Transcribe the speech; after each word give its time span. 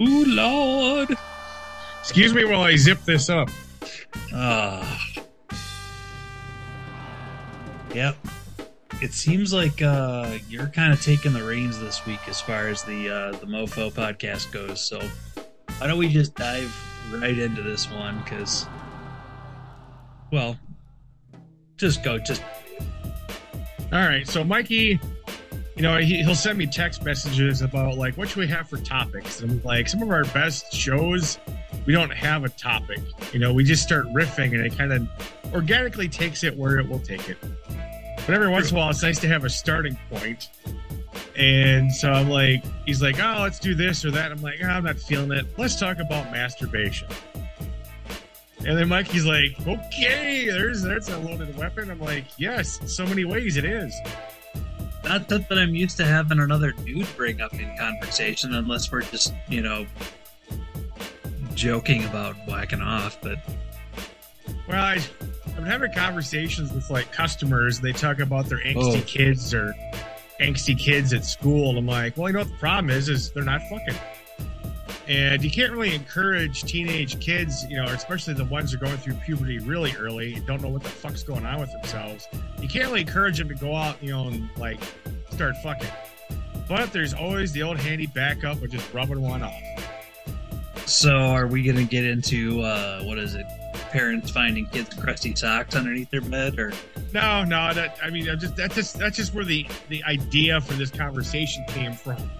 Ooh, 0.00 0.24
Lord. 0.24 1.16
Excuse 2.00 2.32
me 2.32 2.44
while 2.44 2.62
I 2.62 2.76
zip 2.76 3.02
this 3.04 3.28
up. 3.28 3.50
Ah. 4.32 5.04
Yep. 7.94 8.16
It 9.00 9.12
seems 9.12 9.52
like 9.52 9.82
uh, 9.82 10.38
you're 10.48 10.68
kind 10.68 10.92
of 10.92 11.00
taking 11.02 11.32
the 11.32 11.42
reins 11.42 11.78
this 11.78 12.04
week 12.06 12.20
as 12.28 12.40
far 12.40 12.68
as 12.68 12.82
the 12.82 13.08
uh, 13.08 13.30
the 13.32 13.46
Mofo 13.46 13.92
podcast 13.92 14.52
goes. 14.52 14.80
So 14.80 15.00
why 15.78 15.86
don't 15.86 15.98
we 15.98 16.08
just 16.08 16.34
dive 16.34 16.74
right 17.12 17.38
into 17.38 17.62
this 17.62 17.90
one? 17.90 18.18
Because, 18.24 18.66
well, 20.32 20.58
just 21.76 22.02
go. 22.02 22.18
Just 22.18 22.42
All 23.92 24.00
right, 24.00 24.26
so 24.26 24.44
Mikey, 24.44 25.00
you 25.78 25.82
know, 25.82 25.96
he, 25.96 26.24
he'll 26.24 26.34
send 26.34 26.58
me 26.58 26.66
text 26.66 27.04
messages 27.04 27.62
about 27.62 27.96
like 27.96 28.16
what 28.16 28.28
should 28.28 28.38
we 28.38 28.48
have 28.48 28.68
for 28.68 28.78
topics. 28.78 29.40
And 29.42 29.64
like, 29.64 29.88
some 29.88 30.02
of 30.02 30.10
our 30.10 30.24
best 30.24 30.72
shows, 30.72 31.38
we 31.86 31.92
don't 31.92 32.10
have 32.10 32.42
a 32.42 32.48
topic. 32.48 32.98
You 33.32 33.38
know, 33.38 33.52
we 33.52 33.62
just 33.62 33.84
start 33.84 34.06
riffing, 34.06 34.54
and 34.54 34.66
it 34.66 34.76
kind 34.76 34.92
of 34.92 35.08
organically 35.54 36.08
takes 36.08 36.42
it 36.42 36.56
where 36.56 36.80
it 36.80 36.88
will 36.88 36.98
take 36.98 37.28
it. 37.28 37.38
But 38.26 38.30
every 38.34 38.48
once 38.48 38.70
in 38.70 38.76
a 38.76 38.80
while, 38.80 38.90
it's 38.90 39.04
nice 39.04 39.20
to 39.20 39.28
have 39.28 39.44
a 39.44 39.50
starting 39.50 39.96
point. 40.10 40.50
And 41.36 41.94
so 41.94 42.10
I'm 42.10 42.28
like, 42.28 42.64
he's 42.84 43.00
like, 43.00 43.20
oh, 43.20 43.42
let's 43.42 43.60
do 43.60 43.76
this 43.76 44.04
or 44.04 44.10
that. 44.10 44.32
I'm 44.32 44.42
like, 44.42 44.58
oh, 44.60 44.66
I'm 44.66 44.82
not 44.82 44.98
feeling 44.98 45.30
it. 45.30 45.46
Let's 45.56 45.76
talk 45.76 45.98
about 46.00 46.32
masturbation. 46.32 47.06
And 48.66 48.76
then 48.76 48.88
Mikey's 48.88 49.24
like, 49.24 49.52
okay, 49.64 50.48
there's 50.50 50.82
that's 50.82 51.08
a 51.08 51.18
loaded 51.18 51.56
weapon. 51.56 51.88
I'm 51.88 52.00
like, 52.00 52.24
yes, 52.36 52.80
so 52.92 53.06
many 53.06 53.24
ways 53.24 53.56
it 53.56 53.64
is. 53.64 53.94
Not 55.04 55.28
that 55.28 55.46
I'm 55.50 55.74
used 55.74 55.96
to 55.98 56.04
having 56.04 56.38
another 56.40 56.72
dude 56.72 57.06
bring 57.16 57.40
up 57.40 57.54
in 57.54 57.76
conversation, 57.78 58.54
unless 58.54 58.90
we're 58.92 59.02
just 59.02 59.32
you 59.48 59.60
know 59.62 59.86
joking 61.54 62.04
about 62.04 62.36
whacking 62.46 62.80
off. 62.80 63.18
But 63.20 63.38
Well, 64.68 64.82
I, 64.82 64.94
I've 65.46 65.56
been 65.56 65.64
having 65.64 65.92
conversations 65.92 66.72
with 66.72 66.88
like 66.90 67.12
customers. 67.12 67.80
They 67.80 67.92
talk 67.92 68.18
about 68.20 68.46
their 68.46 68.58
angsty 68.58 69.00
Oh. 69.00 69.04
kids 69.06 69.52
or 69.54 69.74
angsty 70.40 70.78
kids 70.78 71.12
at 71.12 71.24
school. 71.24 71.70
And 71.70 71.78
I'm 71.78 71.86
like, 71.86 72.16
well, 72.16 72.28
you 72.28 72.34
know 72.34 72.40
what 72.40 72.48
the 72.48 72.56
problem 72.58 72.90
is? 72.90 73.08
Is 73.08 73.30
they're 73.30 73.42
not 73.44 73.60
fucking. 73.62 73.94
And 75.08 75.42
you 75.42 75.50
can't 75.50 75.72
really 75.72 75.94
encourage 75.94 76.62
teenage 76.64 77.18
kids, 77.18 77.64
you 77.70 77.76
know, 77.78 77.86
especially 77.86 78.34
the 78.34 78.44
ones 78.44 78.72
who 78.72 78.76
are 78.76 78.84
going 78.84 78.98
through 78.98 79.14
puberty 79.14 79.58
really 79.58 79.94
early 79.96 80.34
and 80.34 80.46
don't 80.46 80.60
know 80.60 80.68
what 80.68 80.82
the 80.82 80.90
fuck's 80.90 81.22
going 81.22 81.46
on 81.46 81.58
with 81.60 81.72
themselves. 81.72 82.28
You 82.60 82.68
can't 82.68 82.88
really 82.88 83.00
encourage 83.00 83.38
them 83.38 83.48
to 83.48 83.54
go 83.54 83.74
out, 83.74 83.96
you 84.02 84.10
know, 84.10 84.28
and 84.28 84.50
like 84.58 84.78
start 85.30 85.54
fucking. 85.62 85.88
But 86.68 86.92
there's 86.92 87.14
always 87.14 87.52
the 87.52 87.62
old 87.62 87.78
handy 87.78 88.06
backup 88.06 88.62
of 88.62 88.70
just 88.70 88.92
rubbing 88.92 89.22
one 89.22 89.42
off. 89.42 89.62
so 90.84 91.10
are 91.16 91.46
we 91.46 91.62
gonna 91.62 91.84
get 91.84 92.04
into 92.04 92.60
uh, 92.60 93.02
what 93.04 93.18
is 93.18 93.34
it? 93.34 93.46
Parents 93.90 94.30
finding 94.30 94.66
kids 94.66 94.94
crusty 94.94 95.34
socks 95.34 95.74
underneath 95.74 96.10
their 96.10 96.20
bed, 96.20 96.58
or 96.58 96.74
No, 97.14 97.44
no, 97.44 97.72
that 97.72 97.98
I 98.02 98.10
mean, 98.10 98.28
I'm 98.28 98.38
just 98.38 98.56
that's 98.56 98.74
just 98.74 98.98
that's 98.98 99.16
just 99.16 99.32
where 99.32 99.46
the 99.46 99.66
the 99.88 100.04
idea 100.04 100.60
for 100.60 100.74
this 100.74 100.90
conversation 100.90 101.64
came 101.68 101.94
from. 101.94 102.30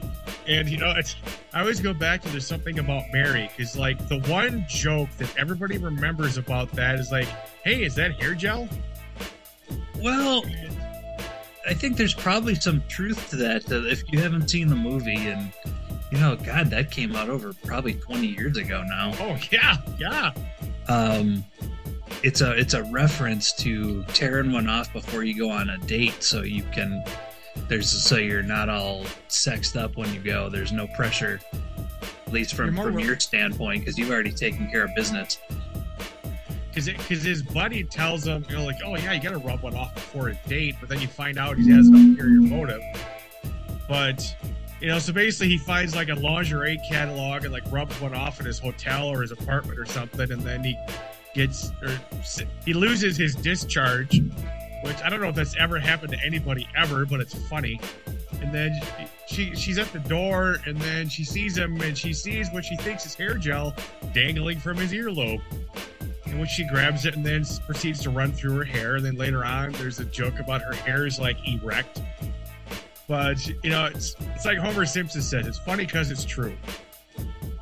And 0.49 0.69
you 0.69 0.79
know, 0.79 0.93
it's 0.97 1.15
I 1.53 1.61
always 1.61 1.81
go 1.81 1.93
back 1.93 2.23
to 2.23 2.29
there's 2.31 2.47
something 2.47 2.79
about 2.79 3.05
Mary 3.13 3.51
because 3.55 3.77
like 3.77 4.09
the 4.09 4.21
one 4.21 4.65
joke 4.69 5.11
that 5.19 5.37
everybody 5.37 5.77
remembers 5.77 6.39
about 6.39 6.73
that 6.73 6.99
is 6.99 7.13
like, 7.13 7.29
hey, 7.65 7.85
is 7.85 7.95
that 7.97 8.21
hair 8.21 8.35
gel? 8.35 8.69
well, 10.03 10.45
I 11.69 11.75
think 11.75 11.97
there's 11.97 12.15
probably 12.15 12.55
some 12.55 12.83
truth 12.89 13.29
to 13.31 13.37
that. 13.37 13.67
That 13.67 13.87
if 13.87 14.03
you 14.11 14.21
haven't 14.21 14.49
seen 14.49 14.69
the 14.69 14.77
movie, 14.77 15.17
and 15.17 15.53
you 16.11 16.19
know, 16.19 16.37
God, 16.37 16.71
that 16.71 16.91
came 16.91 17.15
out 17.15 17.29
over 17.29 17.53
probably 17.65 17.95
20 17.95 18.27
years 18.27 18.57
ago 18.57 18.83
now. 18.87 19.13
Oh 19.21 19.39
yeah, 19.51 19.77
yeah. 19.99 20.33
um 20.89 21.45
it's 22.23 22.41
a 22.41 22.53
it's 22.53 22.75
a 22.75 22.83
reference 22.85 23.53
to 23.53 24.03
tearing 24.05 24.51
one 24.53 24.69
off 24.69 24.93
before 24.93 25.23
you 25.23 25.39
go 25.39 25.51
on 25.51 25.71
a 25.71 25.79
date 25.79 26.23
so 26.23 26.43
you 26.43 26.63
can 26.73 27.05
there's 27.69 27.91
so 27.91 28.17
you're 28.17 28.43
not 28.43 28.69
all 28.69 29.05
sexed 29.29 29.77
up 29.77 29.97
when 29.97 30.13
you 30.13 30.21
go. 30.21 30.49
There's 30.49 30.73
no 30.73 30.87
pressure 30.89 31.41
at 32.27 32.33
least 32.33 32.55
from 32.55 32.77
from 32.77 32.95
re- 32.95 33.05
your 33.05 33.19
standpoint 33.19 33.81
because 33.81 33.99
you've 33.99 34.11
already 34.11 34.33
taken 34.33 34.71
care 34.71 34.85
of 34.85 34.95
business. 34.95 35.39
Because 36.69 36.87
because 36.87 37.23
his 37.23 37.43
buddy 37.43 37.85
tells 37.85 38.27
him, 38.27 38.45
you 38.49 38.57
know, 38.57 38.65
like, 38.65 38.77
oh 38.85 38.97
yeah, 38.97 39.13
you 39.13 39.23
got 39.23 39.31
to 39.31 39.39
rub 39.39 39.63
one 39.63 39.75
off 39.75 39.95
before 39.95 40.29
a 40.29 40.35
date, 40.47 40.77
but 40.81 40.89
then 40.89 41.01
you 41.01 41.09
find 41.09 41.39
out 41.39 41.57
he 41.57 41.71
has 41.71 41.89
an 41.89 41.95
ulterior 41.95 42.41
motive. 42.41 42.83
But 43.89 44.37
you 44.81 44.89
know, 44.89 44.99
so 44.99 45.13
basically, 45.13 45.49
he 45.49 45.59
finds 45.59 45.97
like 45.97 46.09
a 46.09 46.15
lingerie 46.15 46.79
catalog 46.89 47.45
and 47.45 47.53
like 47.53 47.65
rubs 47.73 48.01
one 48.01 48.15
off 48.15 48.39
at 48.39 48.47
his 48.47 48.59
hotel 48.59 49.09
or 49.09 49.23
his 49.23 49.33
apartment 49.33 49.79
or 49.79 49.87
something, 49.87 50.31
and 50.31 50.43
then 50.43 50.63
he 50.63 50.77
gets 51.35 51.73
or 51.83 51.99
he 52.65 52.75
loses 52.75 53.17
his 53.17 53.35
discharge, 53.35 54.21
which 54.83 54.97
I 55.03 55.09
don't 55.09 55.21
know 55.21 55.29
if 55.29 55.35
that's 55.35 55.57
ever 55.57 55.79
happened 55.79 56.13
to 56.13 56.19
anybody 56.25 56.69
ever, 56.77 57.05
but 57.05 57.21
it's 57.21 57.35
funny. 57.49 57.81
And 58.41 58.53
then 58.53 58.81
she 59.27 59.55
she's 59.55 59.79
at 59.79 59.93
the 59.93 59.99
door, 60.01 60.59
and 60.67 60.77
then 60.79 61.09
she 61.09 61.25
sees 61.25 61.57
him, 61.57 61.81
and 61.81 61.97
she 61.97 62.13
sees 62.13 62.51
what 62.51 62.65
she 62.65 62.77
thinks 62.77 63.05
is 63.07 63.15
hair 63.15 63.35
gel 63.35 63.75
dangling 64.15 64.59
from 64.59 64.77
his 64.77 64.93
earlobe. 64.93 65.41
And 66.27 66.41
which 66.41 66.51
she 66.51 66.65
grabs 66.65 67.07
it 67.07 67.17
and 67.17 67.25
then 67.25 67.45
proceeds 67.65 68.01
to 68.03 68.11
run 68.11 68.33
through 68.33 68.57
her 68.57 68.65
hair. 68.65 68.97
And 68.97 69.05
then 69.05 69.17
later 69.17 69.47
on, 69.47 69.73
there's 69.73 69.99
a 69.99 70.05
joke 70.05 70.39
about 70.41 70.61
her 70.61 70.75
hair 70.75 71.07
is 71.07 71.19
like 71.19 71.39
erect. 71.49 72.03
But 73.09 73.47
you 73.65 73.71
know, 73.71 73.87
it's 73.87 74.15
it's 74.35 74.45
like 74.45 74.59
Homer 74.59 74.85
Simpson 74.85 75.23
says. 75.23 75.47
It's 75.47 75.59
funny 75.59 75.87
because 75.87 76.11
it's 76.11 76.25
true. 76.25 76.55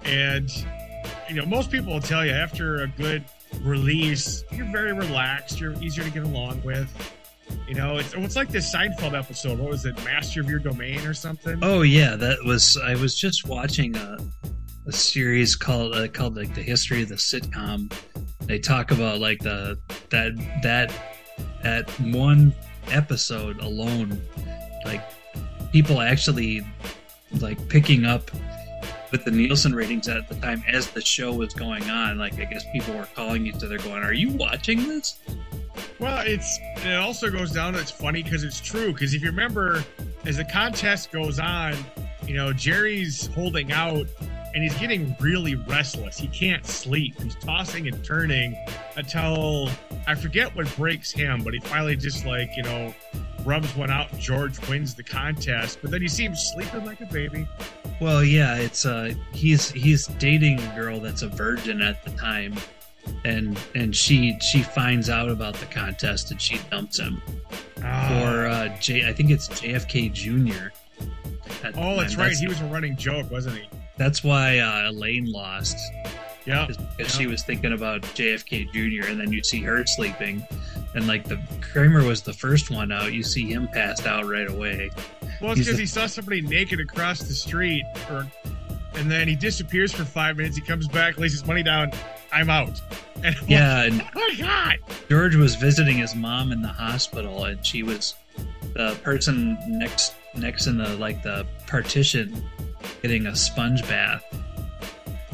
And 0.04 0.50
you 1.28 1.36
know, 1.36 1.46
most 1.46 1.70
people 1.70 1.92
will 1.92 2.00
tell 2.00 2.24
you 2.26 2.32
after 2.32 2.82
a 2.82 2.88
good 2.88 3.24
release, 3.62 4.44
you're 4.52 4.70
very 4.70 4.92
relaxed. 4.92 5.60
You're 5.60 5.74
easier 5.82 6.04
to 6.04 6.10
get 6.10 6.24
along 6.24 6.62
with. 6.62 6.88
You 7.68 7.74
know, 7.74 7.98
it's 7.98 8.12
it's 8.14 8.36
like 8.36 8.48
this 8.48 8.72
Seinfeld 8.74 9.16
episode. 9.16 9.58
What 9.58 9.70
was 9.70 9.86
it, 9.86 9.96
Master 10.04 10.40
of 10.40 10.50
Your 10.50 10.58
Domain 10.58 11.06
or 11.06 11.14
something? 11.14 11.58
oh 11.62 11.82
yeah 11.82 12.16
that 12.16 12.38
was 12.44 12.76
i 12.84 12.94
was 12.96 13.16
just 13.18 13.46
watching 13.46 13.94
a, 13.96 14.16
a 14.86 14.92
series 14.92 15.54
called 15.54 15.94
uh, 15.94 16.08
called 16.08 16.36
like 16.36 16.52
the 16.54 16.62
history 16.62 17.02
of 17.02 17.08
the 17.08 17.14
sitcom 17.14 17.92
they 18.42 18.58
talk 18.58 18.90
about 18.90 19.20
like 19.20 19.38
the 19.40 19.78
that 20.10 20.32
that 20.62 20.92
that 21.62 21.88
one 22.00 22.52
episode 22.88 23.60
alone 23.60 24.20
like 24.84 25.02
people 25.72 26.00
actually 26.00 26.66
like 27.40 27.68
picking 27.68 28.04
up 28.06 28.30
with 29.16 29.24
the 29.24 29.30
Nielsen 29.30 29.74
ratings 29.74 30.08
at 30.08 30.28
the 30.28 30.34
time 30.34 30.62
as 30.68 30.90
the 30.90 31.00
show 31.00 31.32
was 31.32 31.54
going 31.54 31.88
on 31.88 32.18
like 32.18 32.34
I 32.34 32.44
guess 32.44 32.64
people 32.72 32.94
were 32.94 33.08
calling 33.14 33.46
each 33.46 33.62
other 33.64 33.78
going 33.78 34.02
are 34.02 34.12
you 34.12 34.28
watching 34.30 34.86
this 34.86 35.18
Well, 35.98 36.22
it's 36.26 36.58
it 36.84 36.94
also 36.96 37.30
goes 37.30 37.52
down. 37.52 37.74
It's 37.74 37.90
funny 37.90 38.22
because 38.22 38.44
it's 38.44 38.60
true. 38.60 38.92
Because 38.92 39.14
if 39.14 39.22
you 39.22 39.28
remember, 39.28 39.82
as 40.24 40.36
the 40.36 40.44
contest 40.44 41.10
goes 41.10 41.38
on, 41.38 41.74
you 42.26 42.34
know 42.34 42.52
Jerry's 42.52 43.26
holding 43.28 43.72
out, 43.72 44.06
and 44.54 44.62
he's 44.62 44.76
getting 44.78 45.16
really 45.20 45.54
restless. 45.54 46.18
He 46.18 46.28
can't 46.28 46.66
sleep. 46.66 47.20
He's 47.22 47.34
tossing 47.36 47.88
and 47.88 48.04
turning 48.04 48.56
until 48.96 49.70
I 50.06 50.14
forget 50.14 50.54
what 50.54 50.74
breaks 50.76 51.10
him, 51.10 51.42
but 51.42 51.54
he 51.54 51.60
finally 51.60 51.96
just 51.96 52.26
like 52.26 52.50
you 52.56 52.62
know 52.62 52.94
rubs 53.44 53.74
one 53.76 53.90
out. 53.90 54.16
George 54.18 54.58
wins 54.68 54.94
the 54.94 55.02
contest, 55.02 55.78
but 55.80 55.90
then 55.90 56.02
you 56.02 56.08
see 56.08 56.24
him 56.24 56.36
sleeping 56.36 56.84
like 56.84 57.00
a 57.00 57.06
baby. 57.06 57.46
Well 58.00 58.22
yeah 58.24 58.56
it's 58.56 58.84
uh 58.86 59.12
he's 59.32 59.70
he's 59.70 60.06
dating 60.18 60.60
a 60.60 60.74
girl 60.74 61.00
that's 61.00 61.22
a 61.22 61.28
virgin 61.28 61.80
at 61.82 62.04
the 62.04 62.10
time 62.12 62.54
and 63.24 63.58
and 63.74 63.94
she 63.94 64.38
she 64.40 64.62
finds 64.62 65.08
out 65.08 65.28
about 65.28 65.54
the 65.54 65.66
contest 65.66 66.30
and 66.30 66.40
she 66.40 66.58
dumps 66.70 66.98
him 66.98 67.20
Ah. 67.82 68.08
for 68.08 68.46
uh 68.46 68.68
J 68.80 69.08
I 69.08 69.12
think 69.12 69.30
it's 69.30 69.48
JFK 69.48 70.12
Jr. 70.12 70.68
at 71.64 71.74
oh, 71.78 71.96
that's 72.00 72.16
right. 72.16 72.32
He 72.34 72.48
was 72.48 72.60
a 72.60 72.64
running 72.66 72.96
joke, 72.96 73.30
wasn't 73.30 73.56
he? 73.58 73.68
That's 73.96 74.24
why 74.24 74.58
uh, 74.58 74.90
Elaine 74.90 75.30
lost 75.30 75.76
Yeah. 76.46 76.66
because 76.96 77.14
she 77.14 77.26
was 77.26 77.42
thinking 77.44 77.72
about 77.72 78.02
JFK 78.02 78.72
Jr. 78.72 79.08
and 79.10 79.20
then 79.20 79.32
you 79.32 79.42
see 79.44 79.60
her 79.62 79.86
sleeping, 79.86 80.44
and 80.94 81.06
like 81.06 81.24
the 81.28 81.38
Kramer 81.60 82.02
was 82.04 82.22
the 82.22 82.32
first 82.32 82.70
one 82.70 82.90
out. 82.90 83.12
You 83.12 83.22
see 83.22 83.46
him 83.46 83.68
passed 83.68 84.06
out 84.06 84.26
right 84.26 84.50
away. 84.50 84.90
Well, 85.40 85.52
it's 85.52 85.60
because 85.60 85.78
he 85.78 85.86
saw 85.86 86.06
somebody 86.06 86.40
naked 86.40 86.80
across 86.80 87.20
the 87.20 87.34
street, 87.34 87.84
or, 88.10 88.26
and 88.94 89.10
then 89.10 89.28
he 89.28 89.36
disappears 89.36 89.92
for 89.92 90.04
five 90.04 90.36
minutes. 90.36 90.56
He 90.56 90.62
comes 90.62 90.88
back, 90.88 91.18
lays 91.18 91.32
his 91.32 91.46
money 91.46 91.62
down. 91.62 91.92
I'm 92.32 92.50
out. 92.50 92.80
And 93.24 93.34
I'm 93.34 93.48
Yeah, 93.48 93.82
and 93.84 93.96
like, 93.96 94.08
oh 94.14 94.20
my 94.28 94.34
god! 94.38 94.76
George 95.08 95.36
was 95.36 95.54
visiting 95.54 95.96
his 95.96 96.14
mom 96.14 96.52
in 96.52 96.60
the 96.60 96.68
hospital, 96.68 97.44
and 97.46 97.64
she 97.64 97.82
was 97.82 98.14
the 98.74 98.94
person 99.02 99.56
next 99.68 100.14
next 100.34 100.66
in 100.66 100.76
the 100.76 100.94
like 100.96 101.22
the 101.22 101.46
partition 101.66 102.44
getting 103.00 103.26
a 103.26 103.34
sponge 103.34 103.80
bath. 103.88 104.22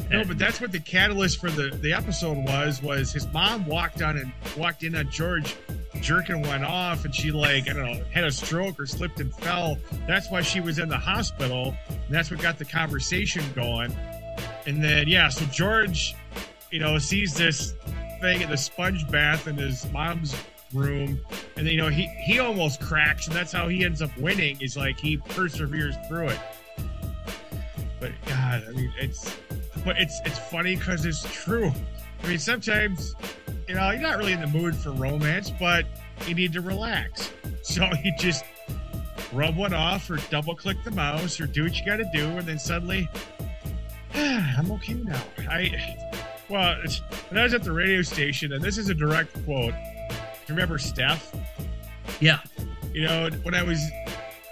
No, 0.09 0.23
but 0.23 0.37
that's 0.37 0.61
what 0.61 0.71
the 0.71 0.79
catalyst 0.79 1.41
for 1.41 1.49
the 1.49 1.77
the 1.81 1.91
episode 1.91 2.37
was. 2.37 2.81
Was 2.81 3.11
his 3.11 3.27
mom 3.33 3.65
walked 3.65 4.01
on 4.01 4.17
and 4.17 4.31
walked 4.55 4.83
in 4.83 4.95
on 4.95 5.09
George 5.09 5.57
jerking 6.03 6.41
one 6.41 6.63
off, 6.63 7.05
and 7.05 7.15
she 7.15 7.31
like 7.31 7.69
I 7.69 7.73
don't 7.73 7.85
know 7.85 8.03
had 8.11 8.25
a 8.25 8.31
stroke 8.31 8.79
or 8.79 8.85
slipped 8.85 9.19
and 9.21 9.33
fell. 9.33 9.77
That's 10.05 10.29
why 10.29 10.41
she 10.41 10.59
was 10.59 10.77
in 10.77 10.89
the 10.89 10.97
hospital, 10.97 11.75
and 11.89 12.09
that's 12.09 12.29
what 12.29 12.41
got 12.41 12.59
the 12.59 12.65
conversation 12.65 13.43
going. 13.55 13.95
And 14.67 14.83
then 14.83 15.07
yeah, 15.07 15.29
so 15.29 15.45
George, 15.45 16.13
you 16.71 16.79
know, 16.79 16.99
sees 16.99 17.33
this 17.33 17.73
thing 18.19 18.41
in 18.41 18.49
the 18.49 18.57
sponge 18.57 19.09
bath 19.09 19.47
in 19.47 19.55
his 19.55 19.89
mom's 19.91 20.35
room, 20.73 21.19
and 21.55 21.67
you 21.67 21.77
know 21.77 21.87
he 21.87 22.07
he 22.25 22.39
almost 22.39 22.81
cracks, 22.81 23.27
and 23.27 23.35
that's 23.35 23.53
how 23.53 23.69
he 23.69 23.85
ends 23.85 24.01
up 24.01 24.15
winning. 24.17 24.59
Is 24.61 24.75
like 24.75 24.99
he 24.99 25.17
perseveres 25.17 25.95
through 26.09 26.27
it. 26.27 26.39
But 28.01 28.11
God, 28.25 28.65
I 28.67 28.71
mean, 28.73 28.93
it's 28.99 29.33
but 29.85 29.97
it's 29.97 30.19
it's 30.25 30.39
funny 30.51 30.75
because 30.75 31.05
it's 31.05 31.23
true. 31.31 31.71
I 32.23 32.27
mean, 32.27 32.39
sometimes 32.39 33.15
you 33.67 33.75
know 33.75 33.91
you're 33.91 34.01
not 34.01 34.17
really 34.17 34.33
in 34.33 34.41
the 34.41 34.47
mood 34.47 34.75
for 34.75 34.91
romance, 34.91 35.51
but 35.59 35.85
you 36.27 36.35
need 36.35 36.53
to 36.53 36.61
relax. 36.61 37.31
So 37.65 37.89
you 38.03 38.11
just 38.19 38.43
rub 39.31 39.55
one 39.55 39.73
off, 39.73 40.09
or 40.09 40.17
double 40.29 40.53
click 40.53 40.75
the 40.83 40.91
mouse, 40.91 41.39
or 41.39 41.47
do 41.47 41.63
what 41.63 41.79
you 41.79 41.85
got 41.85 41.95
to 41.95 42.09
do, 42.13 42.25
and 42.25 42.45
then 42.45 42.59
suddenly, 42.59 43.07
I'm 44.13 44.69
okay 44.73 44.95
now. 44.95 45.23
I 45.49 45.95
well, 46.49 46.75
when 47.29 47.39
I 47.39 47.43
was 47.43 47.53
at 47.53 47.63
the 47.63 47.71
radio 47.71 48.01
station, 48.01 48.51
and 48.51 48.61
this 48.61 48.77
is 48.77 48.89
a 48.89 48.93
direct 48.93 49.31
quote. 49.45 49.73
Do 49.73 50.15
you 50.47 50.55
remember 50.55 50.77
Steph? 50.77 51.33
Yeah. 52.19 52.39
You 52.93 53.03
know, 53.03 53.29
when 53.43 53.55
I 53.55 53.63
was 53.63 53.79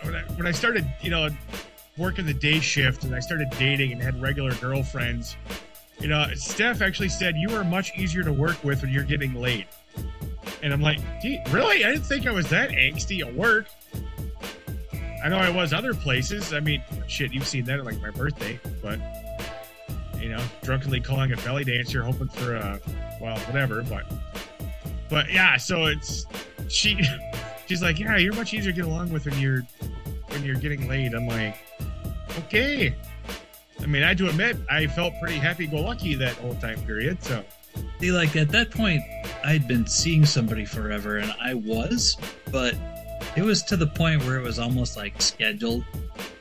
when 0.04 0.16
I, 0.16 0.22
when 0.36 0.48
I 0.48 0.52
started, 0.52 0.92
you 1.02 1.12
know, 1.12 1.30
working 1.98 2.26
the 2.26 2.34
day 2.34 2.60
shift 2.60 3.04
and 3.04 3.14
I 3.14 3.20
started 3.20 3.50
dating 3.60 3.92
and 3.92 4.02
had 4.02 4.22
regular 4.22 4.54
girlfriends, 4.56 5.36
you 6.02 6.08
know, 6.08 6.26
Steph 6.36 6.82
actually 6.82 7.10
said 7.10 7.36
you 7.38 7.56
are 7.56 7.64
much 7.64 7.98
easier 7.98 8.24
to 8.24 8.34
work 8.34 8.64
with 8.64 8.82
when 8.82 8.92
you're 8.92 9.04
getting 9.04 9.36
laid. 9.36 9.68
And 10.64 10.74
I'm 10.74 10.82
like, 10.82 11.00
really? 11.52 11.86
I 11.86 11.92
didn't 11.92 12.06
think 12.06 12.28
I 12.28 12.32
was 12.32 12.50
that 12.50 12.72
angsty 12.72 13.26
at 13.26 13.34
work. 13.34 13.68
I 15.24 15.30
know 15.30 15.38
I 15.38 15.50
was 15.50 15.74
other 15.74 15.94
places. 15.94 16.54
I 16.54 16.60
mean, 16.60 16.84
shit, 17.08 17.32
you've 17.32 17.48
seen 17.48 17.66
that 17.66 17.80
at 17.80 17.86
like 17.86 18.02
my 18.02 18.10
birthday, 18.10 18.60
but 18.82 19.00
you 20.20 20.30
know, 20.30 20.44
drunkenly 20.64 21.00
calling 21.00 21.32
a 21.32 21.38
belly 21.38 21.64
dancer, 21.64 22.04
hoping 22.04 22.28
for 22.30 22.56
a 22.56 22.80
well, 23.20 23.38
whatever. 23.40 23.84
But 23.84 24.12
but 25.10 25.32
yeah, 25.32 25.58
so 25.58 25.86
it's 25.86 26.26
she. 26.68 27.00
She's 27.68 27.82
like, 27.82 28.00
yeah, 28.00 28.18
you're 28.18 28.34
much 28.34 28.54
easier 28.54 28.74
to 28.74 28.76
get 28.76 28.86
along 28.86 29.14
with 29.14 29.26
when 29.26 29.40
you're 29.40 29.62
when 30.28 30.44
you're 30.44 30.58
getting 30.58 30.90
laid. 30.90 31.14
I'm 31.14 31.26
like, 31.26 31.56
okay. 32.40 32.94
I 33.82 33.86
mean, 33.88 34.04
I 34.04 34.14
do 34.14 34.30
admit, 34.30 34.58
I 34.70 34.88
felt 34.88 35.14
pretty 35.20 35.38
happy-go-lucky 35.38 36.16
that 36.16 36.36
whole 36.36 36.56
time 36.56 36.82
period. 36.84 37.24
So 37.24 37.44
See, 38.00 38.12
like 38.12 38.36
at 38.36 38.50
that 38.50 38.72
point, 38.72 39.04
I'd 39.44 39.68
been 39.68 39.86
seeing 39.86 40.26
somebody 40.26 40.66
forever, 40.66 41.18
and 41.18 41.34
I 41.40 41.54
was, 41.54 42.18
but 42.52 42.76
it 43.36 43.44
was 43.44 43.64
to 43.64 43.78
the 43.78 43.88
point 43.88 44.24
where 44.26 44.38
it 44.38 44.44
was 44.44 44.60
almost 44.60 44.98
like 44.98 45.22
scheduled. 45.22 45.86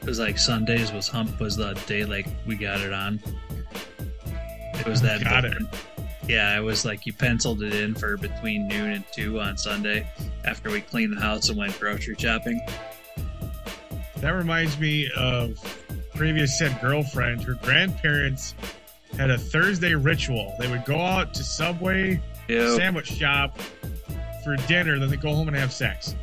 It 0.01 0.07
was 0.07 0.19
like 0.19 0.39
Sundays 0.39 0.93
was 0.93 1.07
hump 1.07 1.39
was 1.39 1.57
the 1.57 1.75
day 1.87 2.05
like 2.05 2.27
we 2.47 2.57
got 2.57 2.81
it 2.81 2.93
on. 2.93 3.21
It 4.75 4.87
was 4.87 5.03
that. 5.03 5.23
Got 5.23 5.45
it. 5.45 5.63
Yeah, 6.27 6.57
it 6.57 6.63
was 6.63 6.85
like 6.85 7.05
you 7.07 7.13
penciled 7.13 7.63
it 7.63 7.75
in 7.75 7.95
for 7.95 8.17
between 8.17 8.67
noon 8.69 8.93
and 8.93 9.05
two 9.13 9.41
on 9.41 9.59
Sunday 9.59 10.11
after 10.45 10.71
we 10.71 10.81
cleaned 10.81 11.17
the 11.17 11.21
house 11.21 11.49
and 11.49 11.59
went 11.59 11.79
grocery 11.79 12.17
shopping. 12.19 12.61
That 14.19 14.31
reminds 14.31 14.79
me 14.79 15.11
of 15.17 15.59
previous 16.21 16.59
said 16.59 16.79
girlfriend. 16.83 17.43
Her 17.43 17.55
grandparents 17.55 18.55
had 19.17 19.31
a 19.31 19.39
Thursday 19.39 19.95
ritual. 19.95 20.55
They 20.61 20.71
would 20.71 20.85
go 20.85 21.01
out 21.01 21.33
to 21.33 21.43
Subway, 21.43 22.21
sandwich 22.47 23.07
shop 23.07 23.59
for 24.45 24.57
dinner, 24.69 24.99
then 24.99 25.09
they 25.09 25.17
go 25.17 25.35
home 25.35 25.49
and 25.49 25.57
have 25.57 25.73
sex. 25.73 26.15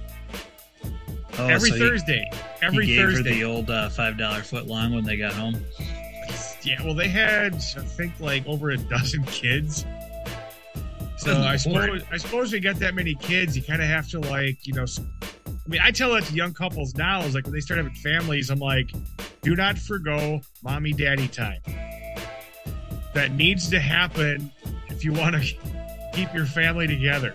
Oh, 1.40 1.48
every 1.48 1.72
so 1.72 1.76
he- 1.78 1.82
Thursday. 1.82 2.30
Every 2.62 2.86
he 2.86 2.94
gave 2.94 3.06
her 3.06 3.12
Thursday. 3.14 3.34
the 3.40 3.44
old 3.44 3.72
uh, 3.72 3.90
five 3.90 4.20
dollar 4.20 4.44
foot 4.44 4.68
long 4.68 4.94
when 4.94 5.04
they 5.04 5.18
got 5.18 5.34
home. 5.34 5.56
Yeah, 6.62 6.84
well, 6.86 6.94
they 6.94 7.08
had 7.08 7.56
I 7.56 7.58
think 7.58 8.20
like 8.20 8.46
over 8.46 8.70
a 8.70 8.78
dozen 8.78 9.24
kids. 9.24 9.84
So 11.18 11.34
Good 11.34 11.38
I 11.38 11.50
lord. 11.50 11.60
suppose 11.60 12.04
I 12.12 12.18
suppose 12.18 12.54
we 12.54 12.60
got 12.60 12.76
that 12.76 12.94
many 12.94 13.16
kids, 13.16 13.58
you 13.58 13.64
kind 13.64 13.82
of 13.82 13.88
have 13.88 14.08
to 14.10 14.20
like 14.20 14.68
you 14.68 14.74
know. 14.74 14.86
I 15.44 15.70
mean, 15.70 15.82
I 15.84 15.90
tell 15.90 16.14
that 16.14 16.26
to 16.26 16.34
young 16.36 16.54
couples 16.54 16.94
now. 16.94 17.22
Is 17.24 17.34
like 17.34 17.46
when 17.46 17.54
they 17.54 17.62
start 17.62 17.80
having 17.80 17.96
families, 17.96 18.52
I'm 18.52 18.60
like, 18.60 18.92
do 19.42 19.56
not 19.56 19.78
forgo 19.78 20.42
mommy 20.64 20.94
daddy 20.94 21.28
time. 21.28 21.62
That 23.14 23.32
needs 23.32 23.70
to 23.70 23.80
happen 23.80 24.52
if 24.90 25.04
you 25.04 25.14
want 25.14 25.36
to 25.36 25.56
keep 26.14 26.34
your 26.34 26.46
family 26.46 26.88
together. 26.88 27.34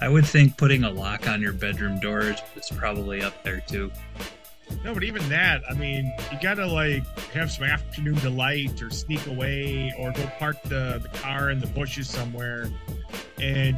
I 0.00 0.08
would 0.08 0.26
think 0.26 0.56
putting 0.56 0.84
a 0.84 0.90
lock 0.90 1.28
on 1.28 1.42
your 1.42 1.52
bedroom 1.52 1.98
doors 1.98 2.38
is 2.56 2.70
probably 2.70 3.22
up 3.22 3.42
there 3.42 3.62
too. 3.66 3.90
No, 4.84 4.94
but 4.94 5.02
even 5.02 5.26
that, 5.28 5.62
I 5.68 5.74
mean, 5.74 6.12
you 6.30 6.38
gotta 6.40 6.66
like 6.66 7.04
have 7.30 7.50
some 7.50 7.64
afternoon 7.64 8.14
delight 8.16 8.80
or 8.82 8.90
sneak 8.90 9.26
away 9.26 9.92
or 9.98 10.12
go 10.12 10.24
park 10.38 10.62
the, 10.64 11.00
the 11.02 11.18
car 11.18 11.50
in 11.50 11.58
the 11.58 11.66
bushes 11.68 12.08
somewhere 12.08 12.68
and 13.40 13.76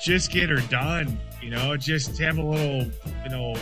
just 0.00 0.30
get 0.30 0.48
her 0.50 0.60
done. 0.68 1.18
You 1.42 1.50
know, 1.50 1.76
just 1.76 2.16
have 2.18 2.38
a 2.38 2.42
little, 2.42 2.90
you 3.22 3.30
know, 3.30 3.56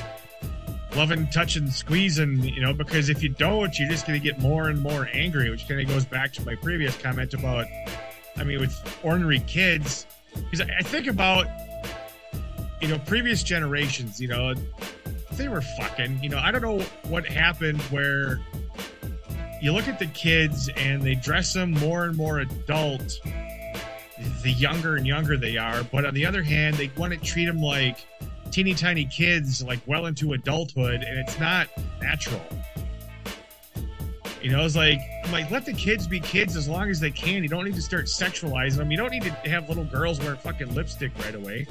loving, 0.96 1.26
touching, 1.28 1.70
squeezing, 1.70 2.42
you 2.42 2.60
know, 2.60 2.72
because 2.72 3.08
if 3.08 3.22
you 3.22 3.28
don't, 3.28 3.78
you're 3.78 3.88
just 3.88 4.06
gonna 4.06 4.18
get 4.18 4.38
more 4.40 4.68
and 4.68 4.80
more 4.80 5.08
angry, 5.12 5.50
which 5.50 5.66
kind 5.68 5.80
of 5.80 5.88
goes 5.88 6.04
back 6.04 6.32
to 6.34 6.44
my 6.44 6.54
previous 6.56 6.96
comment 6.96 7.34
about, 7.34 7.66
I 8.36 8.44
mean, 8.44 8.60
with 8.60 8.98
ornery 9.02 9.40
kids, 9.46 10.06
because 10.34 10.60
I 10.60 10.82
think 10.82 11.06
about, 11.06 11.46
you 12.80 12.88
know, 12.88 12.98
previous 13.00 13.42
generations, 13.42 14.20
you 14.20 14.28
know, 14.28 14.54
they 15.32 15.48
were 15.48 15.62
fucking. 15.62 16.22
You 16.22 16.28
know, 16.28 16.38
I 16.38 16.50
don't 16.50 16.62
know 16.62 16.80
what 17.08 17.26
happened 17.26 17.80
where 17.82 18.40
you 19.60 19.72
look 19.72 19.88
at 19.88 19.98
the 19.98 20.06
kids 20.06 20.68
and 20.76 21.02
they 21.02 21.14
dress 21.14 21.52
them 21.52 21.72
more 21.72 22.04
and 22.04 22.16
more 22.16 22.40
adult 22.40 23.20
the 24.42 24.50
younger 24.52 24.96
and 24.96 25.06
younger 25.06 25.36
they 25.36 25.56
are. 25.56 25.82
But 25.84 26.04
on 26.04 26.14
the 26.14 26.26
other 26.26 26.42
hand, 26.42 26.76
they 26.76 26.90
want 26.96 27.12
to 27.12 27.18
treat 27.18 27.46
them 27.46 27.60
like 27.60 28.06
teeny 28.52 28.74
tiny 28.74 29.04
kids, 29.06 29.62
like 29.64 29.80
well 29.86 30.06
into 30.06 30.34
adulthood, 30.34 31.02
and 31.02 31.18
it's 31.18 31.38
not 31.40 31.68
natural. 32.00 32.40
You 34.40 34.50
know, 34.50 34.64
it's 34.64 34.74
like, 34.76 34.98
I'm 35.24 35.30
like, 35.30 35.50
let 35.52 35.64
the 35.64 35.72
kids 35.72 36.06
be 36.08 36.18
kids 36.18 36.56
as 36.56 36.68
long 36.68 36.90
as 36.90 36.98
they 36.98 37.12
can. 37.12 37.42
You 37.44 37.48
don't 37.48 37.64
need 37.64 37.76
to 37.76 37.82
start 37.82 38.06
sexualizing 38.06 38.76
them. 38.78 38.90
You 38.90 38.96
don't 38.96 39.10
need 39.12 39.22
to 39.22 39.30
have 39.48 39.68
little 39.68 39.84
girls 39.84 40.18
wear 40.20 40.34
fucking 40.34 40.74
lipstick 40.74 41.12
right 41.20 41.34
away. 41.34 41.66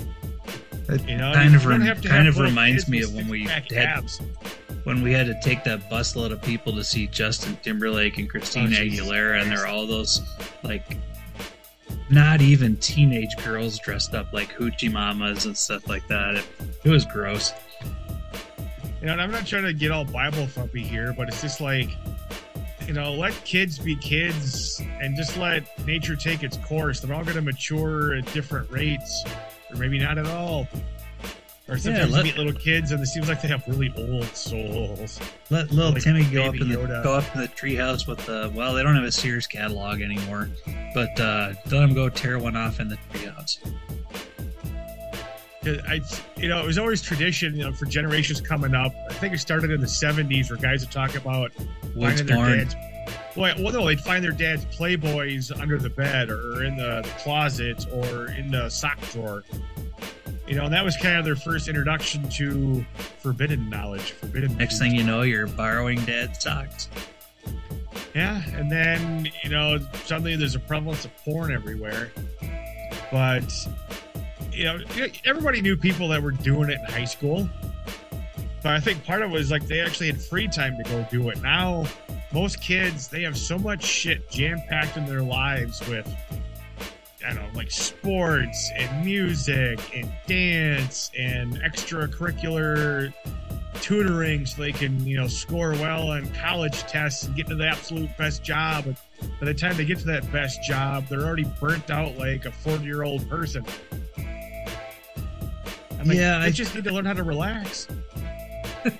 You 1.07 1.17
know, 1.17 1.33
kind 1.33 1.51
you 1.51 1.57
of 1.57 1.65
rem- 1.65 2.01
kind 2.01 2.27
of 2.27 2.37
reminds 2.39 2.87
me 2.87 3.01
of 3.01 3.13
when 3.13 3.27
we 3.27 3.43
had 3.43 3.71
abs. 3.73 4.19
when 4.83 5.01
we 5.03 5.11
had 5.13 5.25
to 5.27 5.39
take 5.41 5.63
that 5.65 5.89
busload 5.89 6.31
of 6.31 6.41
people 6.41 6.73
to 6.73 6.83
see 6.83 7.07
Justin 7.07 7.57
Timberlake 7.61 8.17
and 8.17 8.29
Christina 8.29 8.67
Oh, 8.77 8.81
Aguilera, 8.81 9.39
and 9.39 9.47
Christ. 9.47 9.61
they're 9.63 9.67
all 9.71 9.85
those 9.85 10.21
like 10.63 10.97
not 12.09 12.41
even 12.41 12.75
teenage 12.77 13.35
girls 13.43 13.79
dressed 13.79 14.13
up 14.15 14.33
like 14.33 14.53
hoochie 14.57 14.91
mamas 14.91 15.45
and 15.45 15.57
stuff 15.57 15.87
like 15.87 16.05
that. 16.07 16.35
It, 16.35 16.45
it 16.83 16.89
was 16.89 17.05
gross. 17.05 17.53
You 19.01 19.07
know, 19.07 19.13
and 19.13 19.21
I'm 19.21 19.31
not 19.31 19.47
trying 19.47 19.63
to 19.63 19.73
get 19.73 19.91
all 19.91 20.05
Bible 20.05 20.45
thumpy 20.45 20.81
here, 20.83 21.13
but 21.17 21.27
it's 21.27 21.41
just 21.41 21.59
like, 21.59 21.89
you 22.87 22.93
know, 22.93 23.13
let 23.13 23.33
kids 23.45 23.79
be 23.79 23.95
kids 23.95 24.79
and 25.01 25.15
just 25.15 25.37
let 25.37 25.63
nature 25.87 26.15
take 26.15 26.43
its 26.43 26.57
course. 26.57 26.99
They're 26.99 27.15
all 27.15 27.23
going 27.23 27.35
to 27.35 27.41
mature 27.41 28.15
at 28.15 28.31
different 28.33 28.69
rates, 28.69 29.23
or 29.71 29.77
maybe 29.77 29.97
not 29.97 30.17
at 30.19 30.27
all. 30.27 30.67
Or 31.67 31.77
sometimes 31.77 32.11
let- 32.11 32.25
you 32.25 32.31
meet 32.31 32.37
little 32.37 32.53
kids 32.61 32.91
and 32.91 33.01
it 33.01 33.07
seems 33.07 33.27
like 33.29 33.41
they 33.41 33.47
have 33.47 33.63
really 33.67 33.93
old 33.97 34.25
souls. 34.35 35.19
Let 35.49 35.71
little 35.71 35.93
Like 35.93 36.03
Timmy 36.03 36.25
go 36.25 36.45
up 36.45 36.55
in 36.55 36.69
the 36.69 36.75
Yoda. 36.75 37.03
go 37.03 37.13
up 37.15 37.35
in 37.35 37.41
the 37.41 37.47
treehouse 37.47 38.07
with 38.07 38.23
the 38.25 38.51
well, 38.53 38.73
they 38.73 38.83
don't 38.83 38.95
have 38.95 39.03
a 39.05 39.11
Sears 39.11 39.47
catalog 39.47 40.01
anymore, 40.01 40.49
but 40.93 41.17
uh, 41.19 41.53
let 41.71 41.83
him 41.83 41.93
go 41.93 42.09
tear 42.09 42.39
one 42.39 42.55
off 42.57 42.79
in 42.79 42.89
the 42.89 42.97
treehouse. 43.13 43.57
I, 45.63 46.01
you 46.37 46.49
know, 46.49 46.59
it 46.59 46.65
was 46.65 46.77
always 46.77 47.01
tradition, 47.01 47.55
you 47.55 47.63
know, 47.63 47.71
for 47.71 47.85
generations 47.85 48.41
coming 48.41 48.73
up. 48.73 48.93
I 49.09 49.13
think 49.13 49.33
it 49.33 49.39
started 49.39 49.69
in 49.69 49.79
the 49.79 49.87
70s 49.87 50.49
where 50.49 50.57
guys 50.57 50.81
would 50.81 50.91
talk 50.91 51.15
about 51.15 51.51
Woods 51.95 52.21
finding 52.21 52.25
their 52.25 52.35
born. 52.35 52.57
dad's 52.57 52.75
well, 53.35 53.55
well, 53.59 53.73
no, 53.73 53.85
they'd 53.85 53.99
find 53.99 54.23
their 54.23 54.31
dad's 54.31 54.65
playboys 54.65 55.57
under 55.57 55.77
the 55.77 55.89
bed 55.89 56.29
or 56.29 56.63
in 56.63 56.75
the, 56.75 57.01
the 57.03 57.13
closet 57.19 57.85
or 57.93 58.27
in 58.31 58.51
the 58.51 58.69
sock 58.69 58.99
drawer. 59.11 59.43
You 60.47 60.55
know, 60.55 60.65
and 60.65 60.73
that 60.73 60.83
was 60.83 60.97
kind 60.97 61.17
of 61.17 61.23
their 61.23 61.35
first 61.35 61.69
introduction 61.69 62.27
to 62.29 62.85
forbidden 63.19 63.69
knowledge, 63.69 64.11
forbidden. 64.11 64.57
Next 64.57 64.79
thing 64.79 64.93
you 64.93 65.03
know, 65.03 65.21
you're 65.21 65.47
borrowing 65.47 66.03
dad's 66.03 66.43
socks. 66.43 66.89
yeah, 68.13 68.41
and 68.53 68.69
then 68.69 69.29
you 69.43 69.49
know 69.49 69.79
suddenly 70.03 70.35
there's 70.35 70.55
a 70.55 70.59
prevalence 70.59 71.05
of 71.05 71.15
porn 71.17 71.53
everywhere. 71.53 72.11
But 73.11 73.53
you 74.51 74.63
know, 74.65 74.79
everybody 75.25 75.61
knew 75.61 75.77
people 75.77 76.07
that 76.09 76.21
were 76.21 76.31
doing 76.31 76.69
it 76.69 76.79
in 76.79 76.85
high 76.85 77.05
school. 77.05 77.49
But 78.63 78.73
I 78.73 78.79
think 78.79 79.03
part 79.05 79.21
of 79.21 79.31
it 79.31 79.33
was 79.33 79.49
like 79.49 79.65
they 79.67 79.79
actually 79.79 80.07
had 80.07 80.21
free 80.21 80.47
time 80.47 80.77
to 80.77 80.83
go 80.83 81.05
do 81.09 81.29
it. 81.29 81.41
Now, 81.41 81.85
most 82.31 82.61
kids 82.61 83.07
they 83.07 83.23
have 83.23 83.37
so 83.37 83.57
much 83.57 83.83
shit 83.83 84.29
jam 84.29 84.59
packed 84.69 84.97
in 84.97 85.05
their 85.05 85.23
lives 85.23 85.79
with, 85.87 86.07
I 87.25 87.33
don't 87.33 87.41
know, 87.41 87.49
like 87.55 87.71
sports 87.71 88.71
and 88.75 89.05
music 89.05 89.79
and 89.95 90.11
dance 90.27 91.11
and 91.17 91.55
extracurricular 91.61 93.13
tutoring 93.81 94.45
so 94.45 94.61
they 94.61 94.71
can 94.71 95.03
you 95.07 95.17
know 95.17 95.27
score 95.27 95.71
well 95.71 96.11
on 96.11 96.29
college 96.33 96.81
tests 96.83 97.23
and 97.23 97.35
get 97.35 97.47
to 97.47 97.55
the 97.55 97.65
absolute 97.65 98.15
best 98.15 98.43
job 98.43 98.95
by 99.39 99.45
the 99.45 99.53
time 99.53 99.75
they 99.77 99.85
get 99.85 99.99
to 99.99 100.05
that 100.05 100.31
best 100.31 100.63
job, 100.63 101.07
they're 101.07 101.21
already 101.21 101.45
burnt 101.59 101.89
out 101.89 102.17
like 102.17 102.45
a 102.45 102.51
40 102.51 102.83
year 102.83 103.03
old 103.03 103.27
person. 103.29 103.65
I'm 106.01 106.07
like, 106.07 106.17
Yeah, 106.17 106.39
I- 106.39 106.49
just 106.51 106.75
need 106.75 106.83
to 106.85 106.91
learn 106.91 107.05
how 107.05 107.13
to 107.13 107.23
relax. 107.23 107.87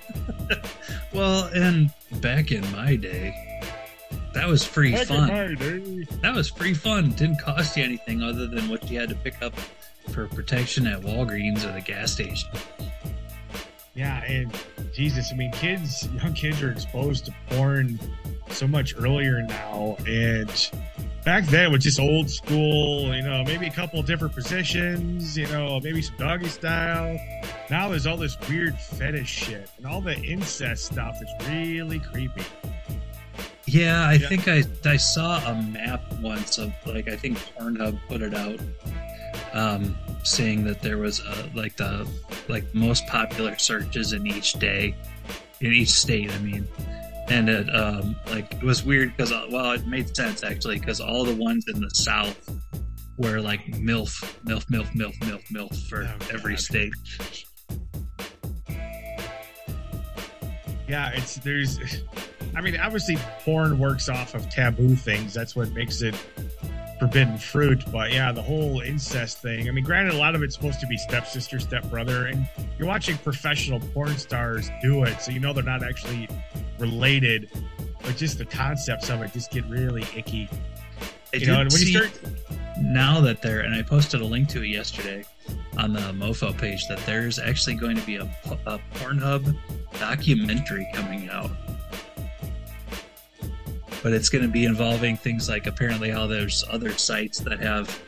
Well, 1.12 1.44
and 1.54 1.92
back 2.22 2.52
in 2.52 2.62
my 2.72 2.96
day, 2.96 3.34
that 4.32 4.48
was 4.48 4.64
free 4.64 4.92
Back 4.92 5.02
in 5.02 5.06
fun. 5.08 5.28
my 5.28 5.54
day. 5.54 6.06
That 6.22 6.34
was 6.34 6.48
free 6.48 6.72
fun. 6.72 7.10
Didn't 7.10 7.38
cost 7.38 7.76
you 7.76 7.84
anything 7.84 8.22
other 8.22 8.46
than 8.46 8.70
what 8.70 8.90
you 8.90 8.98
had 8.98 9.10
to 9.10 9.14
pick 9.14 9.42
up 9.42 9.52
for 10.10 10.26
protection 10.28 10.86
at 10.86 11.02
Walgreens 11.02 11.68
or 11.68 11.72
the 11.72 11.82
gas 11.82 12.12
station. 12.12 12.48
Yeah, 13.94 14.22
and 14.24 14.50
Jesus, 14.94 15.30
I 15.32 15.36
mean, 15.36 15.52
kids, 15.52 16.08
young 16.22 16.32
kids 16.32 16.62
are 16.62 16.70
exposed 16.70 17.26
to 17.26 17.34
porn 17.50 17.98
so 18.52 18.66
much 18.66 18.94
earlier 18.98 19.42
now, 19.42 19.96
and 20.06 20.70
back 21.24 21.44
then 21.46 21.66
it 21.66 21.70
was 21.72 21.82
just 21.84 21.98
old 22.00 22.30
school. 22.30 23.14
You 23.14 23.22
know, 23.22 23.42
maybe 23.44 23.66
a 23.66 23.70
couple 23.70 24.02
different 24.02 24.34
positions. 24.34 25.36
You 25.36 25.46
know, 25.48 25.80
maybe 25.82 26.02
some 26.02 26.16
doggy 26.18 26.48
style. 26.48 27.18
Now 27.70 27.88
there's 27.88 28.06
all 28.06 28.16
this 28.16 28.36
weird 28.48 28.78
fetish 28.78 29.28
shit 29.28 29.70
and 29.78 29.86
all 29.86 30.00
the 30.00 30.16
incest 30.18 30.86
stuff 30.86 31.16
is 31.22 31.48
really 31.48 31.98
creepy. 32.00 32.42
Yeah, 33.66 34.06
I 34.06 34.14
Yeah. 34.14 34.28
think 34.28 34.48
I 34.48 34.64
I 34.84 34.96
saw 34.96 35.38
a 35.50 35.54
map 35.62 36.02
once 36.20 36.58
of 36.58 36.72
like 36.84 37.08
I 37.08 37.16
think 37.16 37.38
Pornhub 37.58 37.98
put 38.08 38.20
it 38.20 38.34
out, 38.34 38.60
um, 39.54 39.96
saying 40.24 40.64
that 40.64 40.82
there 40.82 40.98
was 40.98 41.20
a, 41.20 41.48
like 41.54 41.76
the 41.76 42.06
like 42.48 42.74
most 42.74 43.06
popular 43.06 43.56
searches 43.58 44.12
in 44.12 44.26
each 44.26 44.54
day, 44.54 44.94
in 45.60 45.72
each 45.72 45.92
state. 45.92 46.30
I 46.30 46.38
mean, 46.38 46.66
and 47.28 47.48
it 47.48 47.68
um 47.74 48.16
like 48.30 48.52
it 48.52 48.62
was 48.62 48.84
weird 48.84 49.16
because 49.16 49.30
well 49.50 49.72
it 49.72 49.86
made 49.86 50.14
sense 50.16 50.42
actually 50.42 50.78
because 50.78 51.00
all 51.00 51.24
the 51.24 51.34
ones 51.34 51.64
in 51.72 51.80
the 51.80 51.90
south 51.90 52.36
were 53.18 53.40
like 53.40 53.64
milf 53.72 54.22
milf 54.44 54.64
milf 54.66 54.90
milf 54.94 55.16
milf 55.20 55.44
milf 55.52 55.88
for 55.88 56.02
Oh, 56.04 56.34
every 56.34 56.54
God. 56.54 56.60
state. 56.60 56.92
Yeah, 60.88 61.10
it's 61.14 61.36
there's. 61.36 61.78
I 62.54 62.60
mean, 62.60 62.76
obviously, 62.78 63.16
porn 63.44 63.78
works 63.78 64.08
off 64.08 64.34
of 64.34 64.50
taboo 64.50 64.94
things. 64.94 65.32
That's 65.32 65.56
what 65.56 65.70
makes 65.72 66.02
it 66.02 66.14
forbidden 66.98 67.38
fruit. 67.38 67.82
But 67.90 68.12
yeah, 68.12 68.30
the 68.32 68.42
whole 68.42 68.80
incest 68.80 69.40
thing. 69.40 69.68
I 69.68 69.70
mean, 69.72 69.84
granted, 69.84 70.12
a 70.14 70.18
lot 70.18 70.34
of 70.34 70.42
it's 70.42 70.54
supposed 70.54 70.80
to 70.80 70.86
be 70.86 70.98
stepsister, 70.98 71.58
stepbrother, 71.60 72.26
and 72.26 72.46
you're 72.78 72.88
watching 72.88 73.16
professional 73.18 73.80
porn 73.80 74.18
stars 74.18 74.70
do 74.82 75.04
it, 75.04 75.22
so 75.22 75.30
you 75.30 75.40
know 75.40 75.52
they're 75.54 75.62
not 75.64 75.82
actually 75.82 76.28
related. 76.78 77.50
But 78.02 78.16
just 78.16 78.38
the 78.38 78.44
concepts 78.44 79.10
of 79.10 79.22
it 79.22 79.32
just 79.32 79.50
get 79.50 79.64
really 79.66 80.04
icky. 80.16 80.48
I 81.32 81.36
You 81.36 81.46
know, 81.46 81.60
and 81.60 81.72
when 81.72 81.82
you 81.82 81.88
start, 81.88 82.20
now 82.80 83.20
that 83.20 83.42
they're 83.42 83.60
and 83.60 83.74
I 83.74 83.82
posted 83.82 84.20
a 84.20 84.24
link 84.24 84.48
to 84.50 84.62
it 84.62 84.68
yesterday 84.68 85.24
on 85.78 85.92
the 85.92 86.00
Mofo 86.00 86.56
page 86.56 86.86
that 86.88 86.98
there's 87.06 87.38
actually 87.38 87.74
going 87.74 87.96
to 87.96 88.04
be 88.06 88.16
a, 88.16 88.24
a 88.66 88.78
Pornhub 88.94 89.56
documentary 89.98 90.86
coming 90.94 91.28
out. 91.30 91.50
But 94.02 94.12
it's 94.12 94.28
going 94.28 94.42
to 94.42 94.50
be 94.50 94.64
involving 94.64 95.16
things 95.16 95.48
like 95.48 95.66
apparently 95.66 96.10
how 96.10 96.26
there's 96.26 96.64
other 96.68 96.90
sites 96.90 97.38
that 97.40 97.60
have 97.60 98.00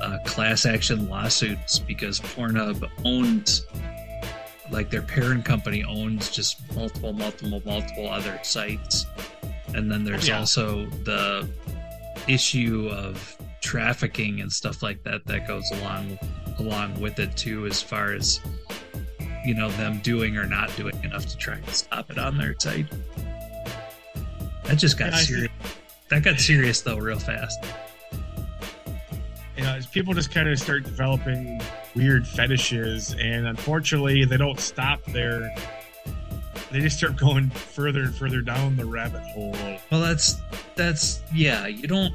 uh, 0.00 0.18
class 0.24 0.66
action 0.66 1.08
lawsuits 1.08 1.78
because 1.78 2.20
Pornhub 2.20 2.88
owns, 3.04 3.66
like 4.70 4.90
their 4.90 5.02
parent 5.02 5.44
company 5.44 5.82
owns 5.84 6.30
just 6.30 6.60
multiple, 6.74 7.12
multiple, 7.12 7.62
multiple 7.64 8.08
other 8.08 8.38
sites. 8.42 9.06
And 9.74 9.90
then 9.90 10.04
there's 10.04 10.28
Yeah. 10.28 10.38
also 10.38 10.86
the 11.04 11.48
issue 12.28 12.88
of 12.92 13.36
trafficking 13.60 14.40
and 14.40 14.52
stuff 14.52 14.82
like 14.82 15.02
that 15.04 15.24
that 15.26 15.46
goes 15.46 15.68
along 15.72 16.18
along 16.58 16.98
with 17.00 17.18
it 17.18 17.34
too 17.36 17.66
as 17.66 17.82
far 17.82 18.12
as 18.12 18.40
you 19.44 19.54
know 19.54 19.70
them 19.72 19.98
doing 20.00 20.36
or 20.36 20.46
not 20.46 20.74
doing 20.76 20.94
enough 21.02 21.26
to 21.26 21.36
try 21.36 21.54
and 21.54 21.68
stop 21.70 22.10
it 22.10 22.18
on 22.18 22.36
their 22.36 22.54
site 22.58 22.86
that 24.64 24.76
just 24.76 24.98
got 24.98 25.12
serious 25.14 25.50
that 26.08 26.22
got 26.22 26.38
serious 26.38 26.80
though 26.82 26.96
real 26.98 27.18
fast 27.18 27.58
you 29.56 29.62
know, 29.62 29.78
people 29.92 30.14
just 30.14 30.30
kind 30.32 30.48
of 30.48 30.58
start 30.58 30.84
developing 30.84 31.60
weird 31.94 32.26
fetishes, 32.26 33.14
and 33.18 33.46
unfortunately, 33.46 34.24
they 34.24 34.36
don't 34.36 34.60
stop 34.60 35.04
there. 35.06 35.54
They 36.70 36.80
just 36.80 36.98
start 36.98 37.16
going 37.18 37.50
further 37.50 38.02
and 38.02 38.14
further 38.14 38.40
down 38.40 38.76
the 38.76 38.86
rabbit 38.86 39.22
hole. 39.34 39.56
well 39.90 40.00
that's 40.00 40.36
that's 40.76 41.20
yeah 41.34 41.66
you 41.66 41.86
don't 41.86 42.14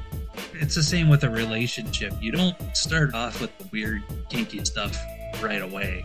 it's 0.54 0.74
the 0.74 0.82
same 0.82 1.08
with 1.08 1.24
a 1.24 1.30
relationship 1.30 2.12
you 2.20 2.32
don't 2.32 2.56
start 2.74 3.14
off 3.14 3.40
with 3.40 3.56
the 3.58 3.66
weird 3.72 4.02
kinky 4.28 4.64
stuff 4.64 4.98
right 5.42 5.62
away 5.62 6.04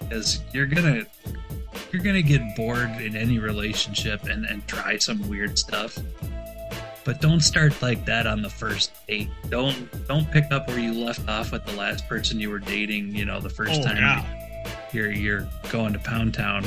because 0.00 0.40
you're 0.52 0.66
gonna 0.66 1.04
you're 1.92 2.02
gonna 2.02 2.22
get 2.22 2.40
bored 2.56 2.90
in 3.00 3.16
any 3.16 3.38
relationship 3.38 4.24
and, 4.24 4.44
and 4.46 4.66
try 4.66 4.96
some 4.96 5.26
weird 5.28 5.58
stuff 5.58 5.98
but 7.10 7.20
don't 7.20 7.40
start 7.40 7.82
like 7.82 8.04
that 8.04 8.24
on 8.24 8.40
the 8.40 8.48
first 8.48 8.92
date. 9.08 9.28
Don't 9.48 10.06
don't 10.06 10.30
pick 10.30 10.44
up 10.52 10.68
where 10.68 10.78
you 10.78 10.92
left 10.94 11.28
off 11.28 11.50
with 11.50 11.64
the 11.66 11.72
last 11.72 12.08
person 12.08 12.38
you 12.38 12.48
were 12.50 12.60
dating 12.60 13.12
you 13.16 13.24
know 13.24 13.40
the 13.40 13.50
first 13.50 13.80
Oh, 13.80 13.84
time 13.84 13.96
yeah. 13.96 14.24
you're 14.92 15.10
you're 15.10 15.48
going 15.72 15.92
to 15.92 15.98
pound 15.98 16.34
town. 16.34 16.64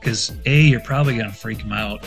Because 0.00 0.34
a 0.46 0.58
you're 0.62 0.80
probably 0.80 1.18
gonna 1.18 1.30
freak 1.30 1.58
them 1.58 1.72
out 1.72 2.02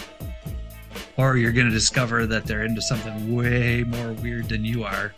or 1.18 1.38
you're 1.38 1.52
gonna 1.52 1.70
discover 1.70 2.26
that 2.26 2.46
they're 2.46 2.66
into 2.66 2.82
something 2.82 3.36
way 3.36 3.84
more 3.84 4.14
weird 4.14 4.50
than 4.50 4.66
you 4.66 4.84
are. 4.84 5.14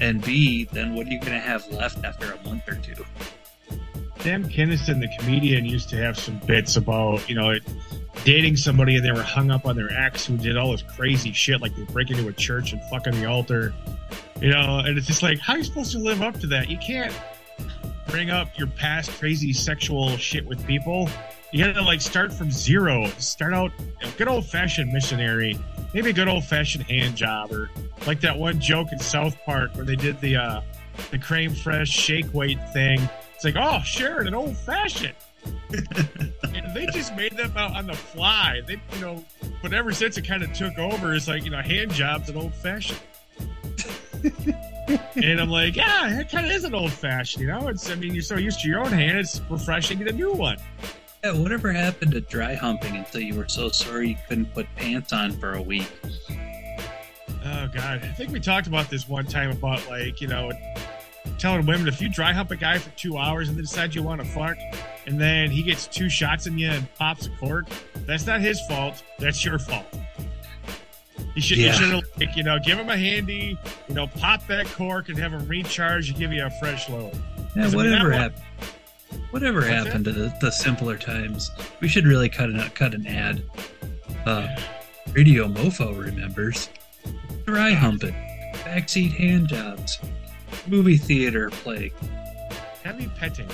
And 0.00 0.24
b 0.24 0.64
then 0.72 0.94
what 0.94 1.06
are 1.06 1.10
you 1.10 1.20
gonna 1.20 1.38
have 1.38 1.70
left 1.70 2.02
after 2.06 2.32
a 2.32 2.42
month 2.42 2.66
or 2.68 2.76
two? 2.76 3.04
Sam 4.20 4.48
Kinison, 4.48 4.98
the 4.98 5.10
comedian, 5.18 5.66
used 5.66 5.90
to 5.90 5.96
have 5.98 6.18
some 6.18 6.38
bits 6.46 6.76
about, 6.76 7.28
you 7.28 7.34
know, 7.34 7.54
dating 8.24 8.56
somebody 8.56 8.96
and 8.96 9.04
they 9.04 9.12
were 9.12 9.22
hung 9.22 9.50
up 9.50 9.66
on 9.66 9.76
their 9.76 9.90
ex 9.92 10.26
who 10.26 10.36
did 10.36 10.56
all 10.56 10.72
this 10.72 10.82
crazy 10.82 11.32
shit, 11.32 11.60
like 11.60 11.74
they 11.76 11.84
break 11.84 12.10
into 12.10 12.26
a 12.28 12.32
church 12.32 12.72
and 12.72 12.82
fuck 12.90 13.06
on 13.06 13.12
the 13.14 13.26
altar. 13.26 13.74
You 14.40 14.50
know, 14.50 14.80
and 14.80 14.98
it's 14.98 15.06
just 15.06 15.22
like, 15.22 15.38
how 15.38 15.54
are 15.54 15.58
you 15.58 15.64
supposed 15.64 15.92
to 15.92 15.98
live 15.98 16.22
up 16.22 16.38
to 16.40 16.46
that? 16.48 16.68
You 16.68 16.78
can't 16.78 17.14
bring 18.08 18.30
up 18.30 18.56
your 18.58 18.68
past 18.68 19.10
crazy 19.12 19.52
sexual 19.52 20.16
shit 20.16 20.46
with 20.46 20.64
people. 20.66 21.08
You 21.52 21.64
gotta 21.64 21.82
like 21.82 22.00
start 22.00 22.32
from 22.32 22.50
zero. 22.50 23.06
Start 23.18 23.54
out 23.54 23.72
good 24.18 24.28
old 24.28 24.46
fashioned 24.46 24.92
missionary, 24.92 25.58
maybe 25.94 26.10
a 26.10 26.12
good 26.12 26.28
old 26.28 26.44
fashioned 26.44 26.84
hand 26.84 27.16
job, 27.16 27.52
or 27.52 27.70
like 28.06 28.20
that 28.20 28.36
one 28.36 28.60
joke 28.60 28.88
in 28.92 28.98
South 28.98 29.36
Park 29.44 29.74
where 29.74 29.84
they 29.84 29.96
did 29.96 30.20
the 30.20 30.36
uh 30.36 30.60
the 31.10 31.18
creme 31.18 31.52
fraiche 31.52 31.86
shake 31.86 32.32
weight 32.34 32.58
thing. 32.72 33.00
It's 33.34 33.44
like, 33.44 33.56
oh, 33.56 33.80
sure, 33.84 34.22
an 34.22 34.34
old 34.34 34.56
fashioned. 34.56 35.14
and 36.54 36.74
they 36.74 36.86
just 36.86 37.14
made 37.16 37.36
them 37.36 37.52
out 37.56 37.76
on 37.76 37.86
the 37.86 37.94
fly. 37.94 38.60
They, 38.66 38.80
you 38.94 39.00
know, 39.00 39.24
but 39.62 39.72
ever 39.72 39.92
since 39.92 40.16
it 40.16 40.26
kind 40.26 40.42
of 40.42 40.52
took 40.52 40.78
over, 40.78 41.14
it's 41.14 41.28
like, 41.28 41.44
you 41.44 41.50
know, 41.50 41.62
hand 41.62 41.92
jobs 41.92 42.28
and 42.28 42.38
old 42.38 42.54
fashioned. 42.54 43.00
and 45.16 45.40
I'm 45.40 45.50
like, 45.50 45.76
yeah, 45.76 46.20
it 46.20 46.30
kind 46.30 46.46
of 46.46 46.52
is 46.52 46.64
an 46.64 46.74
old 46.74 46.92
fashioned, 46.92 47.42
you 47.42 47.48
know? 47.48 47.68
It's, 47.68 47.90
I 47.90 47.94
mean, 47.96 48.14
you're 48.14 48.22
so 48.22 48.36
used 48.36 48.60
to 48.60 48.68
your 48.68 48.80
own 48.80 48.92
hand, 48.92 49.18
it's 49.18 49.40
refreshing 49.50 49.98
to 49.98 50.04
get 50.04 50.14
a 50.14 50.16
new 50.16 50.32
one. 50.32 50.58
yeah 51.24 51.32
whatever 51.32 51.72
happened 51.72 52.12
to 52.12 52.20
dry 52.20 52.54
humping 52.54 52.96
until 52.96 53.20
you 53.20 53.34
were 53.34 53.48
so 53.48 53.68
sore 53.68 54.02
you 54.02 54.16
couldn't 54.28 54.52
put 54.54 54.66
pants 54.76 55.12
on 55.12 55.32
for 55.32 55.54
a 55.54 55.62
week 55.62 55.90
Oh 57.48 57.68
God, 57.72 58.00
I 58.02 58.08
think 58.16 58.32
we 58.32 58.40
talked 58.40 58.66
about 58.66 58.90
this 58.90 59.08
one 59.08 59.24
time 59.24 59.50
about 59.50 59.86
like 59.88 60.20
you 60.20 60.26
know 60.26 60.50
telling 61.38 61.64
women 61.66 61.86
if 61.86 62.00
you 62.00 62.08
dry 62.08 62.32
hump 62.32 62.50
a 62.50 62.56
guy 62.56 62.78
for 62.78 62.90
two 62.90 63.16
hours 63.18 63.48
and 63.48 63.56
then 63.56 63.64
decide 63.64 63.94
you 63.94 64.02
want 64.02 64.20
to 64.20 64.26
fuck, 64.26 64.56
and 65.06 65.20
then 65.20 65.50
he 65.50 65.62
gets 65.62 65.86
two 65.86 66.08
shots 66.08 66.46
in 66.46 66.58
you 66.58 66.68
and 66.70 66.94
pops 66.96 67.26
a 67.26 67.30
cork, 67.30 67.66
that's 68.06 68.26
not 68.26 68.40
his 68.40 68.60
fault. 68.66 69.02
That's 69.18 69.44
your 69.44 69.58
fault. 69.58 69.86
You 71.34 71.42
should, 71.42 71.58
Yeah. 71.58 71.78
you 71.78 72.00
should 72.00 72.04
like, 72.18 72.36
you 72.36 72.42
know, 72.42 72.58
give 72.58 72.78
him 72.78 72.88
a 72.88 72.96
handy, 72.96 73.58
you 73.88 73.94
know, 73.94 74.06
pop 74.06 74.46
that 74.48 74.66
cork 74.66 75.08
and 75.08 75.18
have 75.18 75.32
him 75.32 75.46
recharge 75.46 76.08
and 76.10 76.18
give 76.18 76.32
you 76.32 76.44
a 76.44 76.50
fresh 76.60 76.88
load. 76.88 77.12
yeah 77.54 77.62
'Cause, 77.64 77.74
I 77.74 77.76
mean, 77.78 77.90
whatever 77.90 78.12
happened 78.12 78.42
whatever 79.30 79.58
What's 79.60 79.70
happened 79.70 80.04
to 80.06 80.12
the, 80.12 80.32
the 80.40 80.50
simpler 80.50 80.96
times 80.98 81.50
we 81.80 81.88
should 81.88 82.06
really 82.06 82.28
cut 82.28 82.50
an 82.50 82.60
cut 82.70 82.92
an 82.94 83.06
ad 83.06 83.42
uh 84.26 84.46
radio 85.12 85.46
mofo 85.48 85.96
remembers 85.98 86.68
dry 87.46 87.70
humping 87.72 88.14
backseat 88.64 89.12
hand 89.12 89.48
jobs 89.48 89.98
movie 90.66 90.96
theater 90.98 91.50
play 91.50 91.92
Heavy 92.84 93.08
petting. 93.16 93.48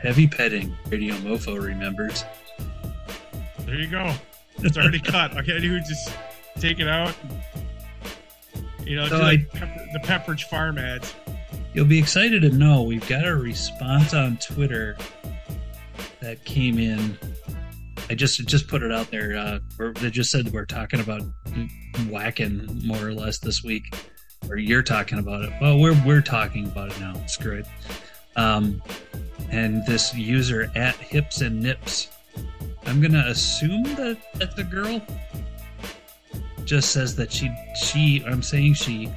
Heavy 0.00 0.26
petting 0.26 0.76
radio 0.88 1.14
mofo 1.16 1.60
remembers 1.62 2.24
There 3.66 3.74
you 3.74 3.88
go. 3.88 4.14
It's 4.58 4.76
already 4.76 5.00
cut. 5.04 5.36
Okay, 5.36 5.58
dude, 5.60 5.84
just 5.84 6.10
take 6.58 6.80
it 6.80 6.88
out. 6.88 7.14
You 8.84 8.96
know, 8.96 9.08
So 9.08 9.18
do 9.18 9.22
like 9.22 9.50
Pepper, 9.50 9.86
the 9.92 9.98
Pepperidge 10.00 10.44
Farm 10.44 10.78
ads. 10.78 11.14
You'll 11.74 11.84
be 11.84 11.98
excited 11.98 12.42
to 12.42 12.50
know 12.50 12.82
we've 12.82 13.06
got 13.08 13.26
a 13.26 13.36
response 13.36 14.14
on 14.14 14.38
Twitter 14.38 14.96
that 16.20 16.44
came 16.44 16.78
in 16.78 17.18
I 18.10 18.14
just 18.14 18.44
just 18.46 18.68
put 18.68 18.82
it 18.82 18.90
out 18.90 19.10
there. 19.10 19.36
Uh, 19.36 19.58
we're, 19.78 19.92
they 19.92 20.10
just 20.10 20.30
said 20.30 20.50
we're 20.52 20.64
talking 20.64 21.00
about 21.00 21.22
whacking 22.08 22.80
more 22.86 23.06
or 23.06 23.12
less 23.12 23.38
this 23.38 23.62
week, 23.62 23.94
or 24.48 24.56
you're 24.56 24.82
talking 24.82 25.18
about 25.18 25.44
it. 25.44 25.52
Well, 25.60 25.78
we're 25.78 26.00
we're 26.06 26.22
talking 26.22 26.66
about 26.66 26.90
it 26.90 27.00
now. 27.00 27.14
Screw 27.26 27.58
it. 27.58 27.66
Um, 28.36 28.80
and 29.50 29.84
this 29.86 30.14
user 30.14 30.70
at 30.74 30.94
hips 30.96 31.40
and 31.40 31.60
nips, 31.62 32.08
I'm 32.86 33.00
gonna 33.00 33.24
assume 33.26 33.82
that 33.96 34.18
that's 34.34 34.58
a 34.58 34.64
girl. 34.64 35.00
Just 36.64 36.92
says 36.92 37.16
that 37.16 37.32
she 37.32 37.50
she. 37.74 38.22
I'm 38.26 38.42
saying 38.42 38.74
she 38.74 39.10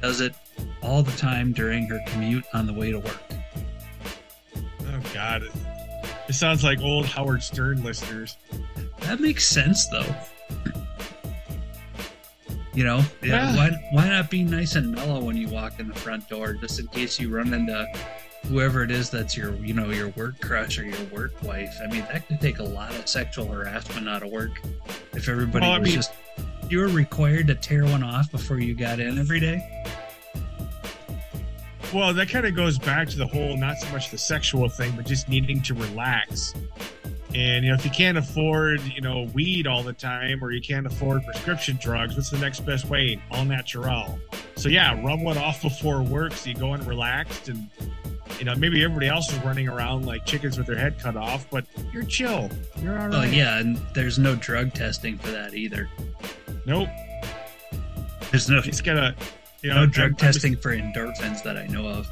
does 0.00 0.20
it 0.20 0.34
all 0.82 1.02
the 1.02 1.16
time 1.18 1.52
during 1.52 1.86
her 1.88 2.00
commute 2.06 2.44
on 2.54 2.66
the 2.66 2.72
way 2.72 2.90
to 2.90 2.98
work. 2.98 3.22
Oh 4.56 5.00
God, 5.12 5.42
it, 5.42 5.52
it 6.28 6.32
sounds 6.34 6.64
like 6.64 6.80
old 6.80 7.06
Howard 7.06 7.42
Stern 7.42 7.82
listeners. 7.82 8.36
That 9.00 9.20
makes 9.20 9.46
sense, 9.46 9.86
though. 9.88 10.14
You 12.74 12.84
know. 12.84 13.02
Yeah. 13.22 13.56
why 13.56 13.70
why 13.92 14.08
not 14.08 14.30
be 14.30 14.42
nice 14.42 14.74
and 14.74 14.92
mellow 14.92 15.20
when 15.20 15.36
you 15.36 15.48
walk 15.48 15.80
in 15.80 15.88
the 15.88 15.94
front 15.94 16.28
door, 16.28 16.54
just 16.54 16.78
in 16.78 16.86
case 16.88 17.18
you 17.18 17.34
run 17.34 17.52
into 17.54 17.86
whoever 18.48 18.82
it 18.82 18.90
is 18.90 19.10
that's 19.10 19.36
your 19.36 19.54
you 19.56 19.74
know 19.74 19.90
your 19.90 20.08
work 20.10 20.40
crush 20.40 20.78
or 20.78 20.84
your 20.84 21.04
work 21.06 21.32
wife. 21.42 21.74
I 21.82 21.86
mean, 21.88 22.04
that 22.12 22.26
could 22.28 22.40
take 22.40 22.58
a 22.58 22.64
lot 22.64 22.94
of 22.94 23.08
sexual 23.08 23.46
harassment 23.46 24.08
out 24.08 24.22
of 24.22 24.30
work 24.30 24.60
if 25.12 25.28
everybody 25.28 25.64
Well, 25.64 25.72
I 25.74 25.78
was 25.78 25.88
mean- 25.88 25.96
just 25.96 26.12
you 26.68 26.80
were 26.80 26.88
required 26.88 27.46
to 27.48 27.54
tear 27.54 27.84
one 27.84 28.02
off 28.02 28.30
before 28.32 28.58
you 28.58 28.74
got 28.74 28.98
in 28.98 29.18
every 29.18 29.38
day. 29.40 29.60
Well, 31.94 32.12
that 32.14 32.28
kind 32.28 32.44
of 32.44 32.54
goes 32.56 32.78
back 32.78 33.08
to 33.10 33.16
the 33.16 33.26
whole 33.26 33.56
not 33.56 33.78
so 33.78 33.88
much 33.90 34.10
the 34.10 34.18
sexual 34.18 34.68
thing, 34.68 34.92
but 34.96 35.06
just 35.06 35.28
needing 35.28 35.62
to 35.62 35.74
relax. 35.74 36.52
And 37.34 37.64
you 37.64 37.70
know, 37.70 37.76
if 37.76 37.84
you 37.84 37.90
can't 37.90 38.18
afford, 38.18 38.80
you 38.82 39.00
know, 39.00 39.28
weed 39.34 39.66
all 39.66 39.82
the 39.82 39.92
time, 39.92 40.42
or 40.42 40.50
you 40.50 40.60
can't 40.60 40.86
afford 40.86 41.24
prescription 41.24 41.78
drugs, 41.80 42.16
what's 42.16 42.30
the 42.30 42.38
next 42.38 42.60
best 42.66 42.86
way? 42.86 43.22
All 43.30 43.44
natural. 43.44 44.18
So 44.56 44.68
yeah, 44.68 45.00
rub 45.04 45.20
one 45.22 45.38
off 45.38 45.62
before 45.62 46.02
work, 46.02 46.32
so 46.32 46.50
you 46.50 46.56
go 46.56 46.74
in 46.74 46.84
relaxed, 46.86 47.48
and 47.48 47.68
you 48.38 48.44
know, 48.44 48.54
maybe 48.54 48.82
everybody 48.84 49.08
else 49.08 49.32
is 49.32 49.38
running 49.44 49.68
around 49.68 50.04
like 50.06 50.24
chickens 50.26 50.58
with 50.58 50.66
their 50.66 50.76
head 50.76 50.98
cut 50.98 51.16
off, 51.16 51.46
but 51.50 51.64
you're 51.92 52.04
chill. 52.04 52.50
You're 52.82 52.98
all 52.98 53.14
Oh 53.14 53.22
yeah, 53.22 53.58
and 53.58 53.76
there's 53.94 54.18
no 54.18 54.34
drug 54.36 54.72
testing 54.74 55.16
for 55.18 55.30
that 55.30 55.54
either. 55.54 55.88
Nope. 56.66 56.88
There's 58.30 58.48
no 58.50 58.58
It's 58.64 58.80
gotta, 58.80 59.14
you 59.62 59.70
know, 59.70 59.76
no 59.76 59.80
I'm- 59.82 59.90
drug 59.90 60.06
I'm- 60.10 60.16
testing 60.16 60.56
for 60.56 60.76
endorphins 60.76 61.42
that 61.44 61.56
I 61.56 61.66
know 61.68 61.86
of. 61.88 62.08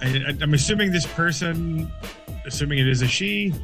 I, 0.00 0.34
I'm 0.40 0.54
assuming 0.54 0.92
this 0.92 1.06
person, 1.06 1.90
assuming 2.46 2.78
it 2.78 2.86
is 2.88 3.02
a 3.02 3.08
she, 3.08 3.54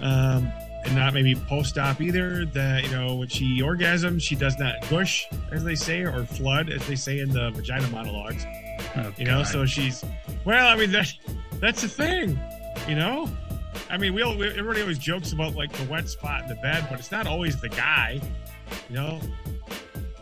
um, 0.00 0.50
and 0.84 0.94
not 0.94 1.14
maybe 1.14 1.34
post-op 1.34 2.00
either. 2.00 2.44
That 2.46 2.84
you 2.84 2.90
know, 2.90 3.16
when 3.16 3.28
she 3.28 3.60
orgasms, 3.60 4.22
she 4.22 4.34
does 4.34 4.58
not 4.58 4.74
gush, 4.90 5.26
as 5.50 5.64
they 5.64 5.74
say, 5.74 6.00
or 6.02 6.24
flood, 6.24 6.68
as 6.70 6.86
they 6.86 6.94
say 6.94 7.20
in 7.20 7.30
the 7.30 7.50
vagina 7.50 7.88
monologues. 7.88 8.44
Oh, 8.96 9.12
You 9.16 9.24
know, 9.24 9.38
God. 9.38 9.46
so 9.46 9.66
she's 9.66 10.04
well. 10.44 10.68
I 10.68 10.76
mean, 10.76 10.90
that 10.92 11.12
that's 11.60 11.82
the 11.82 11.88
thing. 11.88 12.38
You 12.88 12.94
know, 12.94 13.28
I 13.90 13.96
mean, 13.98 14.14
we, 14.14 14.22
all, 14.22 14.36
we 14.36 14.48
everybody 14.48 14.80
always 14.80 14.98
jokes 14.98 15.32
about 15.32 15.54
like 15.54 15.72
the 15.72 15.84
wet 15.84 16.08
spot 16.08 16.42
in 16.42 16.48
the 16.48 16.54
bed, 16.56 16.86
but 16.90 16.98
it's 16.98 17.10
not 17.10 17.26
always 17.26 17.60
the 17.60 17.68
guy. 17.68 18.20
You 18.88 18.94
know. 18.96 19.20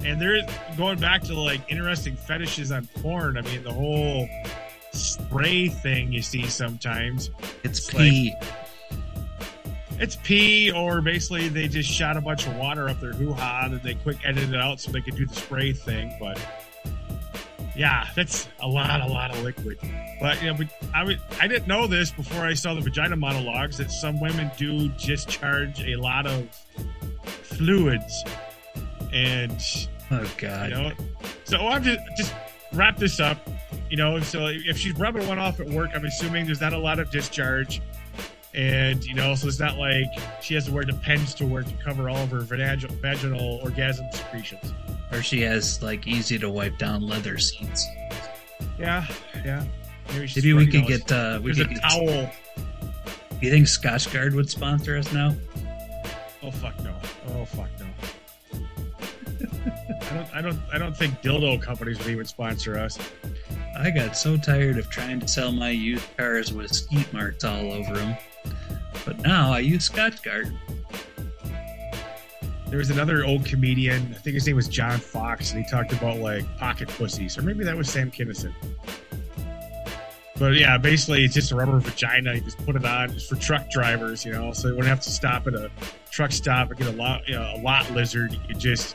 And 0.04 0.20
there 0.20 0.36
is 0.36 0.44
going 0.76 1.00
back 1.00 1.22
to 1.25 1.34
like 1.34 1.60
interesting 1.68 2.16
fetishes 2.16 2.70
on 2.70 2.86
porn. 3.02 3.36
I 3.36 3.40
mean, 3.42 3.64
the 3.64 3.72
whole 3.72 4.28
spray 4.92 5.68
thing 5.68 6.12
you 6.12 6.22
see 6.22 6.46
sometimes. 6.46 7.30
it's 7.64 7.78
it's 7.78 7.90
pee. 7.90 8.34
It's 9.98 10.16
pee, 10.16 10.70
or 10.70 11.00
basically 11.00 11.48
they 11.48 11.68
just 11.68 11.90
shot 11.90 12.16
a 12.16 12.20
bunch 12.20 12.46
of 12.46 12.54
water 12.56 12.88
up 12.88 13.00
their 13.00 13.12
hoo 13.14 13.32
ha 13.32 13.62
and 13.64 13.82
they 13.82 13.94
quick 13.94 14.18
edited 14.25 14.52
it 14.52 14.60
out 14.60 14.78
so 14.78 14.92
they 14.92 15.00
could 15.00 15.16
do 15.16 15.26
the 15.26 15.34
spray 15.34 15.72
thing. 15.72 16.14
But 16.20 16.38
yeah, 17.76 18.08
that's 18.15 18.49
a 18.60 18.67
lot, 18.67 19.00
a 19.00 19.06
lot 19.06 19.30
of 19.30 19.43
liquid. 19.43 19.78
But 20.21 20.41
you 20.43 20.49
know, 20.49 20.54
but 20.54 20.69
I 20.95 21.04
would, 21.04 21.21
I 21.41 21.47
didn't 21.47 21.69
know 21.69 21.86
this 21.86 22.10
before 22.10 22.45
I 22.45 22.54
saw 22.54 22.75
the 22.75 22.80
vagina 22.80 23.17
monologues 23.17 23.76
that 23.78 23.91
some 23.91 24.19
women 24.21 24.50
do 24.56 24.89
discharge 24.89 25.82
a 25.82 25.97
lot 25.97 26.26
of 26.26 26.49
fluids, 27.43 28.25
and 29.12 29.62
oh 30.10 30.30
God. 30.39 30.71
you 30.71 30.75
know, 30.75 30.93
so 31.45 31.58
oh, 31.58 31.69
I'm 31.69 31.82
just 31.82 32.00
just 32.17 32.34
wrap 32.73 32.97
this 32.97 33.21
up. 33.21 33.39
You 33.91 33.97
know, 33.97 34.19
so 34.21 34.47
if 34.47 34.78
she's 34.78 34.95
rubbing 34.95 35.28
one 35.28 35.39
off 35.39 35.60
at 35.60 35.69
work, 35.69 35.91
I'm 35.95 36.04
assuming 36.04 36.47
there's 36.47 36.60
not 36.60 36.73
a 36.73 36.78
lot 36.78 36.99
of 36.99 37.10
discharge, 37.10 37.82
and 38.54 39.04
you 39.04 39.15
know, 39.15 39.34
so 39.34 39.49
it's 39.49 39.60
not 39.60 39.76
like 39.76 40.06
she 40.41 40.54
has 40.54 40.65
to 40.65 40.73
wear 40.73 40.84
the 40.84 40.93
Depends 40.93 41.34
to 41.34 41.47
work 41.47 41.67
to 41.67 41.75
cover 41.84 42.08
all 42.08 42.17
of 42.17 42.30
her 42.30 42.41
vaginal, 42.41 42.97
vaginal 42.97 43.60
orgasm 43.62 44.06
secretions. 44.12 44.73
Or 45.12 45.23
she 45.23 45.40
has 45.42 45.82
like 45.82 46.06
easy 46.06 46.38
to 46.38 46.50
wipe 46.50 46.78
down 46.78 47.02
leather 47.02 47.38
seats. 47.38 47.86
Yeah, 48.78 49.06
yeah. 49.45 49.64
Maybe, 50.08 50.26
she's 50.26 50.45
Maybe 50.45 50.52
we 50.54 50.66
could 50.66 50.86
get 50.86 51.10
uh 51.10 51.40
we 51.42 51.52
There's 51.52 51.66
could 51.66 51.76
a 51.76 51.80
get 51.80 51.82
towel. 51.90 52.30
you 53.40 53.50
think 53.50 53.66
Scotchgard 53.66 54.34
would 54.34 54.50
sponsor 54.50 54.97
us 54.97 55.12
now? 55.12 55.34
Oh 56.42 56.50
fuck 56.50 56.78
no! 56.82 56.95
Oh 57.28 57.45
fuck 57.45 57.69
no! 57.80 57.86
I 60.10 60.14
don't. 60.14 60.34
I 60.34 60.40
don't. 60.42 60.60
I 60.75 60.78
don't 60.78 60.97
think 60.97 61.21
dildo 61.23 61.60
companies 61.60 61.99
would 61.99 62.08
even 62.08 62.26
sponsor 62.26 62.78
us. 62.78 62.99
I 63.78 63.90
got 63.90 64.16
so 64.16 64.36
tired 64.36 64.78
of 64.78 64.88
trying 64.90 65.21
to 65.21 65.28
sell 65.28 65.52
my 65.52 65.71
used 65.71 66.04
cars 66.16 66.52
with 66.52 66.73
skeet 66.73 67.12
marks 67.12 67.45
all 67.45 67.73
over 67.73 67.95
them. 67.95 68.16
But 69.04 69.21
now 69.21 69.52
I 69.52 69.58
use 69.58 69.88
Scotchgard. 69.88 70.56
There 72.76 72.80
was 72.80 72.91
another 72.91 73.25
old 73.25 73.47
comedian, 73.47 74.15
I 74.15 74.19
think 74.19 74.34
his 74.34 74.47
name 74.47 74.56
was 74.56 74.69
John 74.69 74.99
Fox, 74.99 75.50
and 75.50 75.65
he 75.65 75.71
talked 75.71 75.95
about 75.95 76.19
like 76.19 76.45
pocket 76.58 76.91
pussies, 76.91 77.39
or 77.39 77.41
maybe 77.41 77.65
that 77.65 77.75
was 77.75 77.91
Sam 77.91 78.10
Kinison. 78.10 78.52
But 80.39 80.56
yeah, 80.56 80.76
basically 80.76 81.25
it's 81.25 81.32
just 81.32 81.52
a 81.52 81.56
rubber 81.56 81.80
vagina. 81.80 82.34
You 82.34 82.43
just 82.43 82.58
put 82.67 82.76
it 82.76 82.84
on 82.84 83.15
just 83.15 83.30
for 83.30 83.36
truck 83.36 83.71
drivers, 83.71 84.26
you 84.26 84.32
know, 84.32 84.52
so 84.52 84.69
you 84.69 84.75
wouldn't 84.75 84.91
have 84.91 85.00
to 85.00 85.10
stop 85.10 85.47
at 85.47 85.54
a 85.54 85.71
truck 86.10 86.32
stop 86.32 86.69
and 86.69 86.78
get 86.78 86.89
a 86.89 86.93
lot, 86.93 87.26
you 87.26 87.34
know, 87.34 87.50
a 87.56 87.62
lot 87.62 87.91
lizard. 87.93 88.34
You 88.34 88.41
could 88.47 88.58
just 88.58 88.95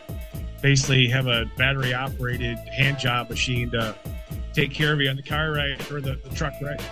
basically 0.61 1.07
have 1.07 1.25
a 1.25 1.51
battery 1.57 1.91
operated 1.91 2.59
hand 2.59 2.99
job 2.99 3.31
machine 3.31 3.71
to 3.71 3.95
take 4.53 4.71
care 4.71 4.93
of 4.93 5.01
you 5.01 5.09
on 5.09 5.15
the 5.15 5.23
car 5.23 5.53
ride 5.53 5.91
or 5.91 6.01
the, 6.01 6.19
the 6.23 6.29
truck 6.35 6.53
ride. 6.61 6.83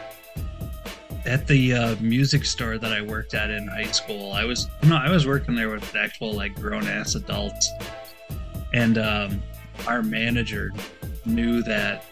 At 1.25 1.47
the 1.47 1.73
uh, 1.73 1.95
music 1.99 2.45
store 2.45 2.77
that 2.77 2.91
I 2.91 3.01
worked 3.01 3.33
at 3.33 3.49
in 3.49 3.67
high 3.67 3.91
school, 3.91 4.31
I 4.31 4.45
was 4.45 4.67
no, 4.83 4.95
I 4.95 5.09
was 5.09 5.27
working 5.27 5.55
there 5.55 5.69
with 5.69 5.95
actual 5.95 6.33
like 6.33 6.55
grown 6.55 6.87
ass 6.87 7.15
adults, 7.15 7.69
and 8.73 8.97
um, 8.97 9.43
our 9.87 10.01
manager 10.01 10.71
knew 11.25 11.61
that 11.63 12.05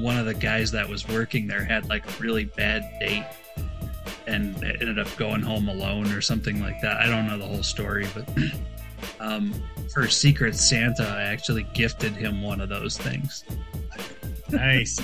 one 0.00 0.16
of 0.16 0.26
the 0.26 0.34
guys 0.34 0.70
that 0.72 0.88
was 0.88 1.06
working 1.08 1.46
there 1.46 1.64
had 1.64 1.88
like 1.88 2.06
a 2.06 2.22
really 2.22 2.44
bad 2.44 2.82
date 3.00 3.24
and 4.26 4.62
ended 4.64 4.98
up 4.98 5.14
going 5.16 5.42
home 5.42 5.68
alone 5.68 6.10
or 6.12 6.20
something 6.20 6.60
like 6.60 6.80
that. 6.80 6.98
I 6.98 7.06
don't 7.06 7.26
know 7.26 7.38
the 7.38 7.46
whole 7.46 7.62
story, 7.62 8.06
but 8.14 8.28
um, 9.20 9.52
for 9.92 10.08
Secret 10.08 10.54
Santa, 10.54 11.04
I 11.04 11.22
actually 11.22 11.64
gifted 11.74 12.12
him 12.12 12.42
one 12.42 12.60
of 12.60 12.68
those 12.68 12.96
things. 12.96 13.44
Nice. 14.50 14.98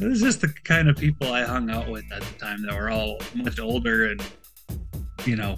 It 0.00 0.06
was 0.06 0.20
just 0.20 0.40
the 0.40 0.48
kind 0.64 0.88
of 0.88 0.96
people 0.96 1.32
I 1.32 1.42
hung 1.42 1.70
out 1.70 1.88
with 1.88 2.04
at 2.12 2.22
the 2.22 2.38
time 2.38 2.62
that 2.62 2.74
were 2.74 2.90
all 2.90 3.18
much 3.34 3.58
older 3.58 4.10
and, 4.10 4.22
you 5.24 5.34
know, 5.34 5.56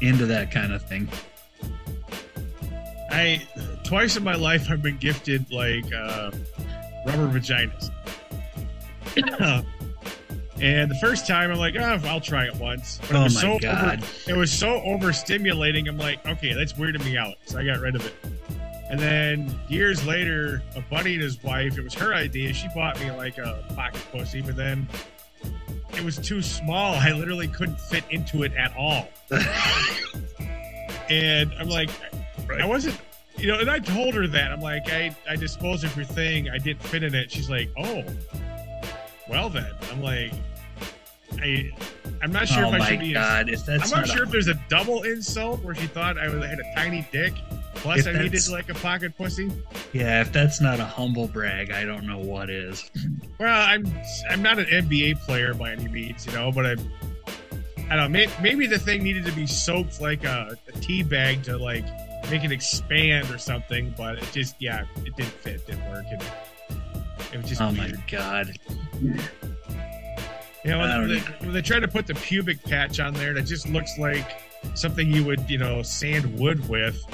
into 0.00 0.26
that 0.26 0.52
kind 0.52 0.72
of 0.72 0.86
thing. 0.88 1.08
I 3.10 3.42
twice 3.84 4.16
in 4.16 4.24
my 4.24 4.34
life 4.34 4.66
I've 4.70 4.82
been 4.82 4.98
gifted 4.98 5.50
like 5.50 5.84
uh, 5.92 6.30
rubber 7.06 7.28
vaginas. 7.28 7.90
and 10.60 10.90
the 10.90 10.98
first 11.00 11.26
time 11.26 11.50
I'm 11.50 11.58
like, 11.58 11.74
oh, 11.78 12.00
I'll 12.04 12.20
try 12.20 12.46
it 12.46 12.56
once. 12.56 12.98
But 13.02 13.10
it 13.10 13.16
Oh 13.16 13.22
was 13.24 13.34
my 13.34 13.40
so 13.40 13.58
god. 13.58 14.02
Over, 14.02 14.30
it 14.30 14.36
was 14.36 14.52
so 14.52 14.80
overstimulating. 14.80 15.88
I'm 15.88 15.98
like, 15.98 16.26
okay, 16.26 16.52
that's 16.54 16.72
weirding 16.74 17.04
me 17.04 17.16
out. 17.16 17.34
So 17.46 17.58
I 17.58 17.64
got 17.64 17.80
rid 17.80 17.96
of 17.96 18.06
it. 18.06 18.14
And 18.90 19.00
then 19.00 19.60
years 19.68 20.06
later, 20.06 20.62
a 20.76 20.80
buddy 20.82 21.14
and 21.14 21.22
his 21.22 21.42
wife, 21.42 21.78
it 21.78 21.82
was 21.84 21.94
her 21.94 22.14
idea. 22.14 22.52
She 22.52 22.68
bought 22.74 23.00
me 23.00 23.10
like 23.10 23.38
a 23.38 23.64
pocket 23.74 24.02
pussy, 24.12 24.42
but 24.42 24.56
then 24.56 24.86
it 25.94 26.04
was 26.04 26.16
too 26.18 26.42
small. 26.42 26.94
I 26.94 27.12
literally 27.12 27.48
couldn't 27.48 27.80
fit 27.80 28.04
into 28.10 28.42
it 28.42 28.52
at 28.54 28.76
all. 28.76 29.08
and 31.08 31.52
I'm 31.58 31.68
like, 31.68 31.90
I 32.60 32.66
wasn't, 32.66 32.98
you 33.38 33.46
know, 33.48 33.58
and 33.58 33.70
I 33.70 33.78
told 33.78 34.14
her 34.14 34.26
that. 34.28 34.52
I'm 34.52 34.60
like, 34.60 34.90
I, 34.92 35.16
I 35.28 35.36
disposed 35.36 35.84
of 35.84 35.96
your 35.96 36.04
thing. 36.04 36.50
I 36.50 36.58
didn't 36.58 36.82
fit 36.82 37.02
in 37.02 37.14
it. 37.14 37.30
She's 37.30 37.48
like, 37.50 37.70
oh, 37.78 38.04
well 39.28 39.48
then. 39.48 39.70
I'm 39.90 40.02
like, 40.02 40.32
I, 41.40 41.70
I'm 42.22 42.32
not 42.32 42.48
sure 42.48 42.64
oh 42.66 42.74
if 42.74 42.80
I 42.80 42.90
should 42.90 43.00
be. 43.00 43.12
god! 43.12 43.48
That's 43.48 43.68
I'm 43.68 43.78
not 43.78 43.90
not 43.90 44.08
sure 44.08 44.22
a- 44.22 44.26
if 44.26 44.32
there's 44.32 44.48
a 44.48 44.60
double 44.68 45.02
insult 45.02 45.62
where 45.62 45.74
she 45.74 45.86
thought 45.86 46.16
I 46.18 46.28
was, 46.28 46.44
had 46.44 46.58
a 46.60 46.74
tiny 46.74 47.06
dick. 47.12 47.34
Plus, 47.76 48.00
If 48.00 48.06
I 48.16 48.22
needed 48.22 48.48
like 48.48 48.68
a 48.70 48.74
pocket 48.74 49.16
pussy. 49.16 49.50
yeah, 49.92 50.20
if 50.22 50.32
that's 50.32 50.60
not 50.60 50.80
a 50.80 50.84
humble 50.84 51.26
brag, 51.28 51.70
I 51.70 51.84
don't 51.84 52.06
know 52.06 52.18
what 52.18 52.50
is. 52.50 52.90
Well, 53.40 53.68
I'm 53.68 53.84
I'm 54.30 54.42
not 54.42 54.60
an 54.60 54.66
NBA 54.66 55.18
player 55.22 55.54
by 55.54 55.72
any 55.72 55.88
means, 55.88 56.24
you 56.24 56.32
know, 56.32 56.52
but 56.52 56.64
I'm 56.64 56.78
I 57.90 57.96
don't 57.96 57.96
know. 57.96 58.08
Maybe, 58.08 58.32
maybe 58.40 58.66
the 58.68 58.78
thing 58.78 59.02
needed 59.02 59.24
to 59.26 59.32
be 59.32 59.44
soaked 59.46 60.00
like 60.00 60.22
a, 60.24 60.56
a 60.68 60.72
tea 60.78 61.02
bag 61.02 61.42
to 61.42 61.58
like 61.58 61.84
make 62.30 62.44
it 62.44 62.52
expand 62.52 63.28
or 63.30 63.38
something, 63.38 63.92
but 63.98 64.18
it 64.18 64.28
just 64.32 64.54
yeah, 64.60 64.84
it 65.04 65.16
didn't 65.16 65.32
fit, 65.32 65.54
it 65.56 65.66
didn't 65.66 65.90
work. 65.90 66.04
It, 66.10 66.22
it 67.32 67.36
was 67.38 67.48
just 67.48 67.60
Oh 67.60 67.72
weird. 67.72 67.98
my 67.98 68.04
god. 68.08 68.56
You 70.64 70.70
know, 70.70 70.78
when 70.78 71.08
they, 71.08 71.18
when 71.40 71.52
they 71.52 71.60
try 71.62 71.80
to 71.80 71.88
put 71.88 72.06
the 72.06 72.14
pubic 72.14 72.62
patch 72.62 73.00
on 73.00 73.12
there, 73.14 73.34
that 73.34 73.42
just 73.46 73.68
looks 73.68 73.98
like 73.98 74.40
something 74.74 75.12
you 75.12 75.24
would, 75.24 75.50
you 75.50 75.58
know, 75.58 75.82
sand 75.82 76.38
wood 76.38 76.66
with. 76.68 77.04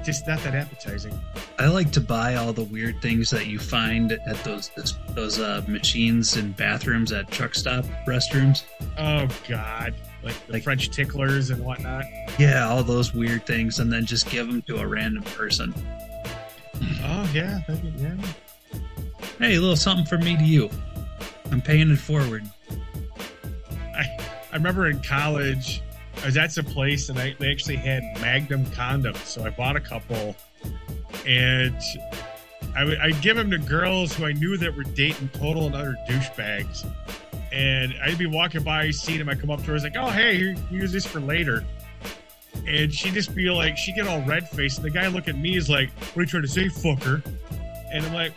It's 0.00 0.06
just 0.06 0.26
not 0.26 0.38
that 0.44 0.54
appetizing. 0.54 1.18
I 1.58 1.66
like 1.66 1.90
to 1.92 2.00
buy 2.00 2.36
all 2.36 2.54
the 2.54 2.64
weird 2.64 3.02
things 3.02 3.28
that 3.30 3.46
you 3.46 3.58
find 3.58 4.12
at 4.12 4.42
those 4.44 4.70
those 5.10 5.38
uh, 5.38 5.62
machines 5.68 6.38
in 6.38 6.52
bathrooms 6.52 7.12
at 7.12 7.30
truck 7.30 7.54
stop 7.54 7.84
restrooms. 8.06 8.62
Oh 8.98 9.28
God, 9.46 9.92
like 10.22 10.46
the 10.46 10.54
Like- 10.54 10.62
French 10.62 10.88
ticklers 10.90 11.50
and 11.50 11.62
whatnot. 11.62 12.04
Yeah, 12.38 12.66
all 12.68 12.82
those 12.82 13.12
weird 13.12 13.44
things, 13.46 13.78
and 13.78 13.92
then 13.92 14.06
just 14.06 14.28
give 14.30 14.46
them 14.46 14.62
to 14.62 14.78
a 14.78 14.86
random 14.86 15.22
person. 15.24 15.74
Oh 17.04 17.30
yeah, 17.34 17.60
be- 17.68 17.92
yeah. 17.98 18.16
Hey, 19.38 19.56
a 19.56 19.60
little 19.60 19.76
something 19.76 20.06
from 20.06 20.20
me 20.24 20.36
to 20.38 20.44
you. 20.44 20.70
I'm 21.52 21.60
paying 21.60 21.90
it 21.90 21.98
forward. 21.98 22.42
I 23.94 24.18
I 24.50 24.56
remember 24.56 24.86
in 24.88 25.00
college, 25.02 25.82
I 26.22 26.26
was 26.26 26.36
at 26.36 26.52
some 26.52 26.66
place 26.66 27.08
and 27.08 27.18
I, 27.18 27.34
they 27.38 27.50
actually 27.50 27.76
had 27.76 28.02
Magnum 28.20 28.66
condoms, 28.66 29.24
so 29.24 29.44
I 29.44 29.50
bought 29.50 29.76
a 29.76 29.80
couple, 29.80 30.36
and 31.26 31.76
I 32.76 32.84
would 32.84 32.98
I'd 32.98 33.20
give 33.22 33.36
them 33.36 33.50
to 33.50 33.58
girls 33.58 34.14
who 34.14 34.26
I 34.26 34.32
knew 34.32 34.56
that 34.58 34.76
were 34.76 34.84
dating 34.84 35.30
total 35.30 35.66
and 35.66 35.74
utter 35.74 35.96
douchebags, 36.08 36.86
and 37.52 37.94
I'd 38.02 38.18
be 38.18 38.26
walking 38.26 38.62
by, 38.62 38.90
seeing 38.90 39.18
them, 39.18 39.28
I 39.28 39.34
come 39.34 39.50
up 39.50 39.60
to 39.60 39.66
her, 39.66 39.72
I 39.72 39.74
was 39.74 39.82
like, 39.82 39.96
"Oh 39.96 40.10
hey, 40.10 40.54
use 40.70 40.92
this 40.92 41.06
for 41.06 41.20
later," 41.20 41.64
and 42.66 42.92
she'd 42.92 43.14
just 43.14 43.34
be 43.34 43.50
like, 43.50 43.78
she 43.78 43.92
get 43.92 44.06
all 44.06 44.20
red 44.22 44.48
faced, 44.48 44.78
and 44.78 44.84
the 44.84 44.90
guy 44.90 45.06
look 45.08 45.26
at 45.26 45.38
me 45.38 45.56
is 45.56 45.70
like, 45.70 45.90
"What 45.90 46.18
are 46.18 46.20
you 46.22 46.26
trying 46.26 46.42
to 46.42 46.48
say, 46.48 46.66
fucker?" 46.66 47.24
And 47.92 48.04
I'm 48.04 48.12
like, 48.12 48.34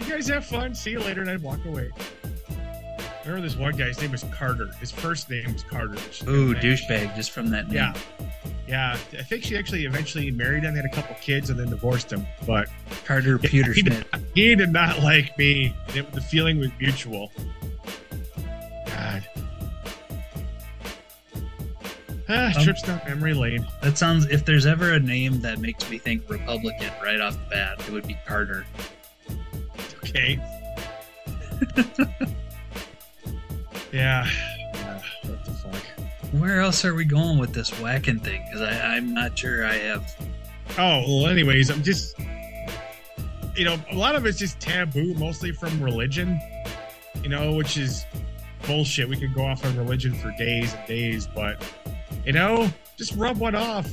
"You 0.00 0.06
guys 0.06 0.26
have 0.28 0.44
fun, 0.44 0.74
see 0.74 0.90
you 0.90 1.00
later," 1.00 1.20
and 1.20 1.30
I'd 1.30 1.42
walk 1.42 1.64
away. 1.66 1.90
I 3.24 3.28
remember 3.28 3.46
this 3.48 3.56
one 3.56 3.76
guy's 3.76 4.00
name 4.00 4.10
was 4.10 4.24
Carter. 4.32 4.66
His 4.80 4.90
first 4.90 5.30
name 5.30 5.52
was 5.52 5.62
Carter. 5.62 5.94
Ooh, 6.28 6.54
douchebag, 6.54 7.14
just 7.14 7.30
from 7.30 7.50
that 7.50 7.68
name. 7.68 7.76
Yeah. 7.76 7.94
Yeah. 8.66 8.92
I 9.18 9.22
think 9.22 9.44
she 9.44 9.56
actually 9.56 9.84
eventually 9.84 10.30
married 10.32 10.64
him, 10.64 10.74
had 10.74 10.84
a 10.84 10.88
couple 10.88 11.14
kids, 11.20 11.48
and 11.50 11.58
then 11.58 11.70
divorced 11.70 12.12
him. 12.12 12.26
But 12.46 12.68
Carter 13.04 13.38
Yeah, 13.42 13.48
Peter 13.50 13.72
he 13.72 13.82
did- 13.82 13.92
Schmidt. 13.92 14.06
he 14.34 14.54
did 14.56 14.70
not 14.72 15.00
like 15.02 15.38
me. 15.38 15.72
It, 15.94 16.10
the 16.12 16.20
feeling 16.20 16.58
was 16.58 16.70
mutual. 16.80 17.30
God. 18.86 19.28
Ah, 22.28 22.52
Um, 22.56 22.62
trips 22.64 22.82
down 22.82 23.00
memory 23.06 23.34
lane. 23.34 23.66
That 23.82 23.98
sounds. 23.98 24.26
If 24.26 24.44
there's 24.44 24.66
ever 24.66 24.92
a 24.94 24.98
name 25.00 25.40
that 25.42 25.58
makes 25.60 25.88
me 25.90 25.98
think 25.98 26.28
Republican 26.28 26.90
right 27.02 27.20
off 27.20 27.34
the 27.34 27.50
bat, 27.50 27.80
it 27.86 27.90
would 27.92 28.06
be 28.06 28.16
Carter. 28.26 28.64
Okay. 30.04 30.40
yeah. 33.92 34.26
Ah, 34.74 35.02
what 35.22 35.44
the 35.44 35.50
fuck? 35.52 35.82
Where 36.32 36.60
else 36.60 36.84
are 36.84 36.94
we 36.94 37.04
going 37.04 37.38
with 37.38 37.52
this 37.52 37.70
whacking 37.80 38.18
thing? 38.18 38.42
Because 38.46 38.62
I'm 38.62 39.12
not 39.12 39.38
sure 39.38 39.66
I 39.66 39.74
have. 39.74 40.14
Oh, 40.78 41.04
well, 41.06 41.26
anyways, 41.26 41.70
I'm 41.70 41.82
just, 41.82 42.18
you 43.54 43.64
know, 43.64 43.76
a 43.90 43.94
lot 43.94 44.14
of 44.14 44.24
it's 44.24 44.38
just 44.38 44.58
taboo, 44.58 45.12
mostly 45.14 45.52
from 45.52 45.82
religion, 45.82 46.40
you 47.22 47.28
know, 47.28 47.52
which 47.54 47.76
is 47.76 48.06
bullshit. 48.66 49.08
We 49.08 49.18
could 49.18 49.34
go 49.34 49.44
off 49.44 49.64
on 49.66 49.76
religion 49.76 50.14
for 50.14 50.30
days 50.38 50.72
and 50.72 50.86
days, 50.86 51.28
but, 51.34 51.62
you 52.24 52.32
know, 52.32 52.70
just 52.96 53.14
rub 53.16 53.36
one 53.36 53.54
off. 53.54 53.90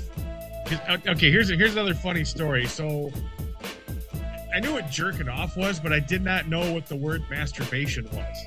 Okay, 1.07 1.31
here's 1.31 1.49
here's 1.49 1.73
another 1.73 1.95
funny 1.95 2.23
story. 2.23 2.65
So, 2.67 3.11
I 4.53 4.59
knew 4.59 4.73
what 4.73 4.89
jerking 4.89 5.27
off 5.27 5.57
was, 5.57 5.79
but 5.79 5.91
I 5.91 5.99
did 5.99 6.23
not 6.23 6.47
know 6.47 6.71
what 6.71 6.85
the 6.85 6.95
word 6.95 7.21
masturbation 7.29 8.07
was. 8.13 8.37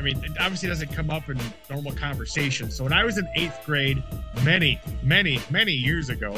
I 0.00 0.02
mean, 0.02 0.24
it 0.24 0.32
obviously 0.40 0.70
doesn't 0.70 0.94
come 0.94 1.10
up 1.10 1.28
in 1.28 1.38
normal 1.68 1.92
conversation. 1.92 2.70
So 2.70 2.84
when 2.84 2.92
I 2.94 3.04
was 3.04 3.18
in 3.18 3.28
eighth 3.36 3.60
grade, 3.66 4.02
many, 4.42 4.80
many, 5.02 5.40
many 5.50 5.72
years 5.72 6.08
ago, 6.08 6.34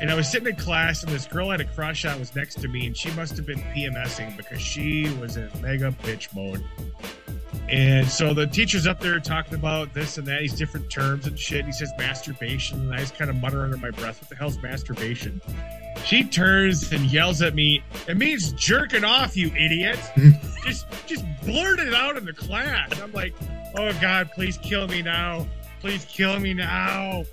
and 0.00 0.10
I 0.10 0.14
was 0.14 0.28
sitting 0.28 0.48
in 0.48 0.56
class, 0.56 1.04
and 1.04 1.12
this 1.12 1.24
girl 1.24 1.52
had 1.52 1.60
a 1.60 1.66
crush 1.66 2.04
on 2.04 2.18
was 2.18 2.34
next 2.34 2.60
to 2.62 2.66
me, 2.68 2.88
and 2.88 2.96
she 2.96 3.12
must 3.12 3.36
have 3.36 3.46
been 3.46 3.60
PMSing 3.60 4.36
because 4.36 4.60
she 4.60 5.08
was 5.20 5.36
in 5.36 5.48
mega 5.62 5.92
bitch 6.02 6.34
mode. 6.34 6.64
And 7.68 8.08
so 8.08 8.34
the 8.34 8.48
teacher's 8.48 8.88
up 8.88 8.98
there 8.98 9.20
talking 9.20 9.54
about 9.54 9.94
this 9.94 10.18
and 10.18 10.26
that, 10.26 10.40
these 10.40 10.54
different 10.54 10.90
terms 10.90 11.28
and 11.28 11.38
shit. 11.38 11.60
And 11.60 11.68
he 11.68 11.72
says 11.72 11.92
masturbation, 11.96 12.80
and 12.80 12.92
I 12.92 12.98
just 12.98 13.16
kind 13.16 13.30
of 13.30 13.36
mutter 13.36 13.62
under 13.62 13.76
my 13.76 13.90
breath, 13.90 14.20
"What 14.20 14.30
the 14.30 14.36
hell's 14.36 14.60
masturbation?" 14.60 15.40
She 16.04 16.24
turns 16.24 16.90
and 16.90 17.04
yells 17.04 17.40
at 17.40 17.54
me, 17.54 17.84
"It 18.08 18.16
means 18.16 18.52
jerking 18.52 19.04
off, 19.04 19.36
you 19.36 19.52
idiot!" 19.54 19.98
blurted 21.44 21.94
out 21.94 22.16
in 22.16 22.24
the 22.24 22.32
class. 22.32 23.00
I'm 23.00 23.12
like, 23.12 23.34
"Oh 23.76 23.92
God, 24.00 24.30
please 24.34 24.58
kill 24.58 24.88
me 24.88 25.02
now! 25.02 25.46
Please 25.80 26.04
kill 26.04 26.38
me 26.40 26.54
now!" 26.54 27.24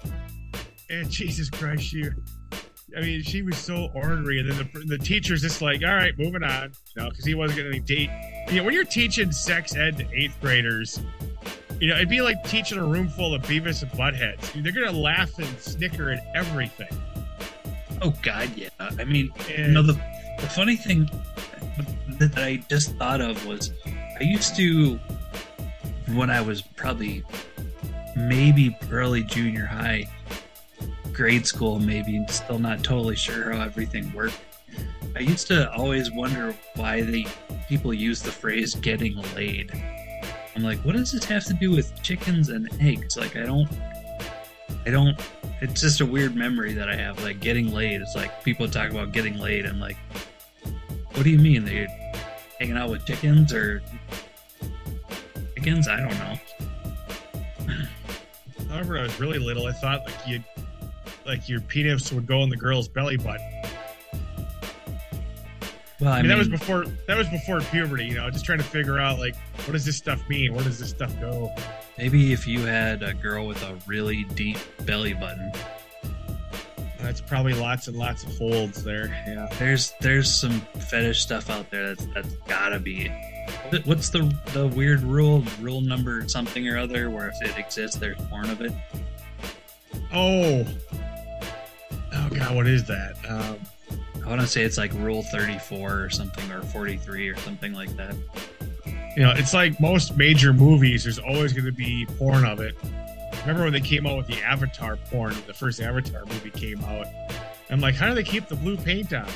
And 0.89 1.10
Jesus 1.10 1.50
Christ, 1.50 1.84
she 1.84 2.04
I 2.95 3.02
mean, 3.02 3.24
she 3.24 3.41
was 3.41 3.58
so 3.58 3.89
ornery, 3.93 4.39
and 4.39 4.52
then 4.52 4.69
the, 4.74 4.80
the 4.80 4.97
teacher's 4.97 5.41
just 5.41 5.62
like, 5.62 5.82
"All 5.84 5.95
right, 5.95 6.17
moving 6.17 6.43
on," 6.43 6.74
you 6.95 7.02
know, 7.02 7.10
because 7.10 7.26
he 7.26 7.36
wasn't 7.36 7.60
going 7.60 7.71
to 7.71 7.80
date. 7.80 8.10
You 8.50 8.58
know, 8.58 8.63
when 8.63 8.74
you're 8.74 8.84
teaching 8.84 9.32
sex 9.32 9.76
ed 9.76 9.97
to 9.97 10.08
eighth 10.13 10.38
graders, 10.41 11.00
you 11.80 11.88
know, 11.88 11.95
it'd 11.95 12.10
be 12.10 12.21
like 12.21 12.43
teaching 12.43 12.78
a 12.78 12.86
room 12.86 13.08
full 13.08 13.34
of 13.34 13.41
Beavis 13.43 13.82
and 13.82 13.91
Buttheads. 13.91 14.52
They're 14.62 14.74
going 14.74 14.93
to 14.93 15.00
laugh 15.00 15.38
and 15.39 15.47
snicker 15.60 16.12
at 16.12 16.24
everything. 16.36 16.89
Oh 18.02 18.13
God, 18.24 18.50
yeah. 18.56 18.69
I 18.80 19.06
mean, 19.06 19.32
And 19.50 19.67
you 19.67 19.71
know, 19.71 19.84
the 19.84 19.93
the 20.39 20.47
funny 20.47 20.76
thing 20.76 21.10
that 22.19 22.34
I 22.38 22.58
just 22.69 22.95
thought 22.95 23.21
of 23.21 23.45
was 23.45 23.71
I 24.22 24.24
used 24.24 24.56
to 24.58 25.00
when 26.14 26.30
I 26.30 26.42
was 26.42 26.62
probably 26.62 27.24
maybe 28.16 28.78
early 28.92 29.24
junior 29.24 29.66
high, 29.66 30.08
grade 31.12 31.48
school, 31.48 31.80
maybe 31.80 32.24
still 32.30 32.60
not 32.60 32.84
totally 32.84 33.16
sure 33.16 33.52
how 33.52 33.64
everything 33.64 34.14
worked. 34.14 34.40
I 35.16 35.22
used 35.22 35.48
to 35.48 35.74
always 35.74 36.12
wonder 36.12 36.56
why 36.76 37.02
they 37.02 37.26
people 37.68 37.96
use 37.96 38.22
the 38.22 38.32
phrase 38.32 38.76
"getting 38.76 39.20
laid." 39.36 39.72
I'm 40.56 40.62
like, 40.62 40.78
what 40.86 40.96
does 40.96 41.14
this 41.14 41.24
have 41.24 41.46
to 41.46 41.56
do 41.56 41.72
with 41.72 41.92
chickens 42.04 42.50
and 42.50 42.70
eggs? 42.80 43.18
Like, 43.18 43.36
I 43.36 43.48
don't, 43.48 43.68
I 44.86 44.92
don't. 44.92 45.20
It's 45.62 45.82
just 45.82 46.00
a 46.00 46.06
weird 46.06 46.36
memory 46.36 46.74
that 46.74 46.90
I 46.90 46.96
have. 46.96 47.24
Like 47.24 47.40
getting 47.40 47.74
laid. 47.74 48.02
It's 48.02 48.16
like 48.16 48.44
people 48.44 48.70
talk 48.70 48.92
about 48.92 49.14
getting 49.14 49.40
laid. 49.40 49.66
I'm 49.66 49.80
like, 49.80 49.98
what 51.14 51.24
do 51.24 51.32
you 51.32 51.40
mean? 51.40 51.66
They're 51.66 51.88
hanging 52.62 52.78
out 52.78 52.89
with 52.89 53.06
chickens 53.06 53.54
or 53.54 53.82
chickens? 55.56 55.88
I 55.88 55.97
don't 55.97 56.17
know. 56.19 57.74
However, 58.69 59.00
I 59.00 59.04
was 59.04 59.19
really 59.19 59.39
little. 59.39 59.65
I 59.65 59.71
thought 59.71 60.06
like 60.06 60.28
you, 60.28 60.43
like 61.26 61.50
your 61.50 61.62
penis 61.62 62.12
would 62.12 62.28
go 62.28 62.43
in 62.43 62.50
the 62.50 62.58
girl's 62.58 62.88
belly 62.88 63.17
button. 63.17 63.47
Well, 66.00 66.12
I, 66.12 66.19
I 66.19 66.21
mean, 66.21 66.30
mean, 66.30 66.30
that 66.30 66.38
was 66.38 66.50
before 66.50 66.86
that 67.08 67.17
was 67.17 67.30
before 67.30 67.62
puberty. 67.62 68.06
You 68.06 68.15
know, 68.15 68.30
just 68.30 68.45
trying 68.45 68.60
to 68.60 68.63
figure 68.63 69.00
out 69.00 69.19
like 69.19 69.36
what 69.65 69.74
does 69.74 69.86
this 69.86 69.97
stuff 69.97 70.28
mean? 70.30 70.54
Where 70.54 70.63
does 70.63 70.80
this 70.80 70.89
stuff 70.89 71.13
go? 71.19 71.54
maybe 72.02 72.34
if 72.34 72.47
you 72.47 72.62
had 72.62 73.04
a 73.04 73.13
girl 73.13 73.45
with 73.45 73.62
a 73.62 73.78
really 73.86 74.24
deep 74.34 74.58
belly 74.86 75.13
button, 75.13 75.52
That's 77.12 77.19
probably 77.19 77.54
lots 77.54 77.89
and 77.89 77.97
lots 77.97 78.24
of 78.24 78.32
folds 78.38 78.86
there. 78.86 79.08
Yeah. 79.28 79.50
there's 79.60 79.93
there's 80.00 80.34
some 80.34 80.62
fetish 80.89 81.21
stuff 81.21 81.50
out 81.50 81.69
there 81.69 81.88
that's 81.93 82.06
that's 82.13 82.34
gotta 82.47 82.80
be. 82.80 83.12
What's 83.84 84.08
the 84.08 84.34
the 84.54 84.67
weird 84.67 85.02
rule? 85.02 85.43
Rule 85.60 85.82
number 85.82 86.26
something 86.30 86.69
or 86.69 86.78
other, 86.78 87.10
where 87.10 87.28
if 87.28 87.41
it 87.41 87.58
exists, 87.58 87.97
there's 87.97 88.15
porn 88.30 88.50
of 88.50 88.62
it. 88.62 88.71
Oh. 90.13 90.65
Oh 92.13 92.30
God, 92.30 92.56
what 92.56 92.65
is 92.65 92.86
that? 92.86 93.17
Um, 93.28 93.58
I 94.24 94.30
want 94.30 94.39
to 94.39 94.47
say 94.47 94.62
it's 94.62 94.78
like 94.78 94.93
Rule 94.93 95.21
34 95.21 96.04
or 96.04 96.10
something, 96.10 96.50
or 96.50 96.62
43 96.62 97.28
or 97.28 97.36
something 97.36 97.74
like 97.74 97.93
that. 97.97 98.15
you 99.17 99.24
know, 99.24 99.34
it's 99.36 99.54
like 99.54 99.78
most 99.82 100.15
major 100.15 100.54
movies. 100.54 101.04
There's 101.04 101.19
always 101.19 101.52
going 101.52 101.65
to 101.65 101.74
be 101.74 102.06
porn 102.17 102.45
of 102.45 102.62
it. 102.62 102.78
Remember 103.42 103.64
when 103.64 103.74
they 103.74 103.82
came 103.82 104.06
out 104.06 104.18
with 104.18 104.28
the 104.28 104.42
Avatar 104.42 104.96
porn? 104.96 105.36
The 105.48 105.54
first 105.54 105.82
Avatar 105.82 106.26
movie 106.26 106.52
came 106.52 106.84
out. 106.84 107.08
I'm 107.70 107.80
like, 107.80 107.96
how 107.96 108.08
do 108.08 108.16
they 108.16 108.24
keep 108.24 108.48
the 108.48 108.56
blue 108.56 108.78
paint 108.78 109.14
on? 109.14 109.28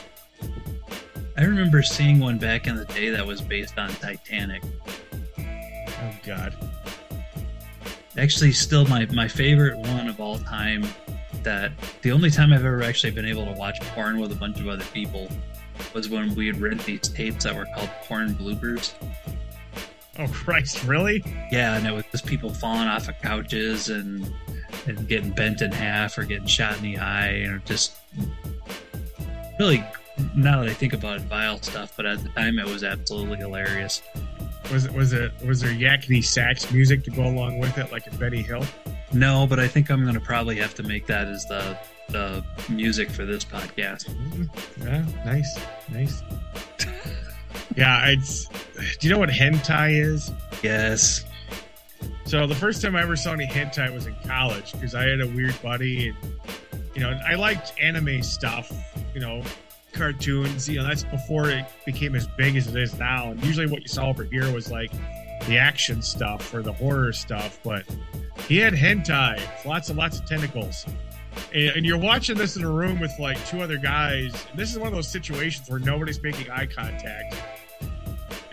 I 1.37 1.43
remember 1.43 1.81
seeing 1.81 2.19
one 2.19 2.37
back 2.37 2.67
in 2.67 2.75
the 2.75 2.85
day 2.85 3.09
that 3.09 3.25
was 3.25 3.41
based 3.41 3.77
on 3.77 3.89
Titanic. 3.89 4.63
Oh 5.37 6.15
God. 6.23 6.55
Actually, 8.17 8.53
still 8.53 8.85
my, 8.85 9.05
my 9.07 9.27
favorite 9.27 9.77
one 9.77 10.07
of 10.07 10.19
all 10.19 10.37
time. 10.39 10.85
That 11.43 11.73
the 12.01 12.11
only 12.11 12.31
time 12.31 12.53
I've 12.53 12.65
ever 12.65 12.81
actually 12.81 13.11
been 13.11 13.25
able 13.25 13.45
to 13.45 13.51
watch 13.51 13.79
porn 13.93 14.19
with 14.19 14.31
a 14.31 14.35
bunch 14.35 14.59
of 14.59 14.67
other 14.67 14.85
people 14.85 15.29
was 15.93 16.09
when 16.09 16.33
we'd 16.33 16.57
rent 16.57 16.83
these 16.85 17.01
tapes 17.01 17.43
that 17.43 17.55
were 17.55 17.67
called 17.75 17.89
porn 18.03 18.33
bloopers. 18.35 18.93
Oh 20.19 20.27
Christ, 20.27 20.83
really? 20.85 21.21
Yeah, 21.51 21.75
and 21.75 21.85
it 21.85 21.91
was 21.91 22.05
just 22.09 22.25
people 22.25 22.53
falling 22.53 22.87
off 22.87 23.09
of 23.09 23.19
couches 23.21 23.89
and 23.89 24.31
and 24.87 25.07
getting 25.09 25.31
bent 25.31 25.61
in 25.61 25.71
half 25.71 26.17
or 26.17 26.23
getting 26.23 26.47
shot 26.47 26.77
in 26.77 26.83
the 26.83 26.97
eye 26.97 27.45
or 27.47 27.61
just 27.65 27.97
really 29.59 29.83
now 30.35 30.61
that 30.61 30.69
I 30.69 30.73
think 30.73 30.93
about 30.93 31.17
it, 31.17 31.23
vile 31.23 31.61
stuff, 31.61 31.93
but 31.97 32.05
at 32.05 32.23
the 32.23 32.29
time 32.29 32.59
it 32.59 32.65
was 32.65 32.83
absolutely 32.83 33.37
hilarious. 33.37 34.01
Was 34.71 34.85
it 34.85 34.93
was 34.93 35.13
it 35.13 35.31
was 35.45 35.61
there 35.61 35.71
yakety 35.71 36.23
sax 36.23 36.71
music 36.71 37.03
to 37.03 37.11
go 37.11 37.23
along 37.23 37.59
with 37.59 37.77
it, 37.77 37.91
like 37.91 38.07
a 38.07 38.15
Benny 38.15 38.41
Hill? 38.41 38.65
No, 39.13 39.45
but 39.45 39.59
I 39.59 39.67
think 39.67 39.89
I'm 39.89 40.05
gonna 40.05 40.19
probably 40.19 40.55
have 40.57 40.73
to 40.75 40.83
make 40.83 41.05
that 41.07 41.27
as 41.27 41.45
the 41.45 41.77
the 42.09 42.43
music 42.69 43.09
for 43.09 43.25
this 43.25 43.43
podcast. 43.43 44.05
Mm-hmm. 44.05 44.87
Yeah, 44.87 45.05
nice, 45.25 45.59
nice. 45.91 46.23
yeah, 47.75 48.07
it's. 48.09 48.47
Do 48.99 49.07
you 49.07 49.13
know 49.13 49.19
what 49.19 49.29
hentai 49.29 50.01
is? 50.01 50.31
Yes. 50.63 51.25
So 52.25 52.47
the 52.47 52.55
first 52.55 52.81
time 52.81 52.95
I 52.95 53.01
ever 53.01 53.15
saw 53.15 53.33
any 53.33 53.45
hentai 53.45 53.93
was 53.93 54.07
in 54.07 54.15
college 54.25 54.71
because 54.73 54.95
I 54.95 55.03
had 55.07 55.21
a 55.21 55.27
weird 55.27 55.59
buddy, 55.61 56.09
and 56.09 56.17
you 56.95 57.01
know, 57.01 57.19
I 57.27 57.35
liked 57.35 57.73
anime 57.79 58.23
stuff. 58.23 58.71
You 59.13 59.21
know, 59.21 59.43
cartoons. 59.93 60.67
You 60.67 60.79
know, 60.79 60.87
that's 60.87 61.03
before 61.03 61.49
it 61.49 61.65
became 61.85 62.15
as 62.15 62.27
big 62.37 62.55
as 62.55 62.67
it 62.67 62.75
is 62.75 62.97
now. 62.97 63.31
And 63.31 63.43
usually, 63.43 63.67
what 63.67 63.81
you 63.81 63.87
saw 63.87 64.07
over 64.07 64.23
here 64.23 64.51
was 64.51 64.71
like 64.71 64.91
the 65.47 65.57
action 65.57 66.01
stuff 66.01 66.53
or 66.53 66.61
the 66.61 66.73
horror 66.73 67.13
stuff. 67.13 67.59
But 67.63 67.85
he 68.47 68.57
had 68.57 68.73
hentai, 68.73 69.41
lots 69.65 69.89
and 69.89 69.97
lots 69.97 70.19
of 70.19 70.25
tentacles. 70.25 70.85
And, 71.53 71.77
and 71.77 71.85
you're 71.85 71.97
watching 71.97 72.37
this 72.37 72.55
in 72.55 72.63
a 72.63 72.69
room 72.69 72.99
with 72.99 73.11
like 73.19 73.43
two 73.47 73.61
other 73.61 73.77
guys. 73.77 74.33
This 74.55 74.71
is 74.71 74.79
one 74.79 74.87
of 74.87 74.93
those 74.93 75.07
situations 75.07 75.69
where 75.69 75.79
nobody's 75.79 76.21
making 76.21 76.49
eye 76.49 76.65
contact. 76.65 77.35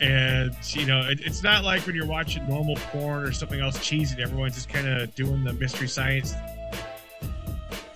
And 0.01 0.55
you 0.75 0.87
know, 0.87 1.01
it, 1.09 1.21
it's 1.21 1.43
not 1.43 1.65
like 1.65 1.87
when 1.87 1.95
you're 1.95 2.07
watching 2.07 2.47
normal 2.49 2.77
porn 2.77 3.23
or 3.23 3.33
something 3.33 3.61
else 3.61 3.79
cheesy. 3.85 4.21
Everyone's 4.21 4.55
just 4.55 4.69
kind 4.69 4.89
of 4.89 5.15
doing 5.15 5.45
the 5.45 5.53
mystery 5.53 5.89
science 5.89 6.35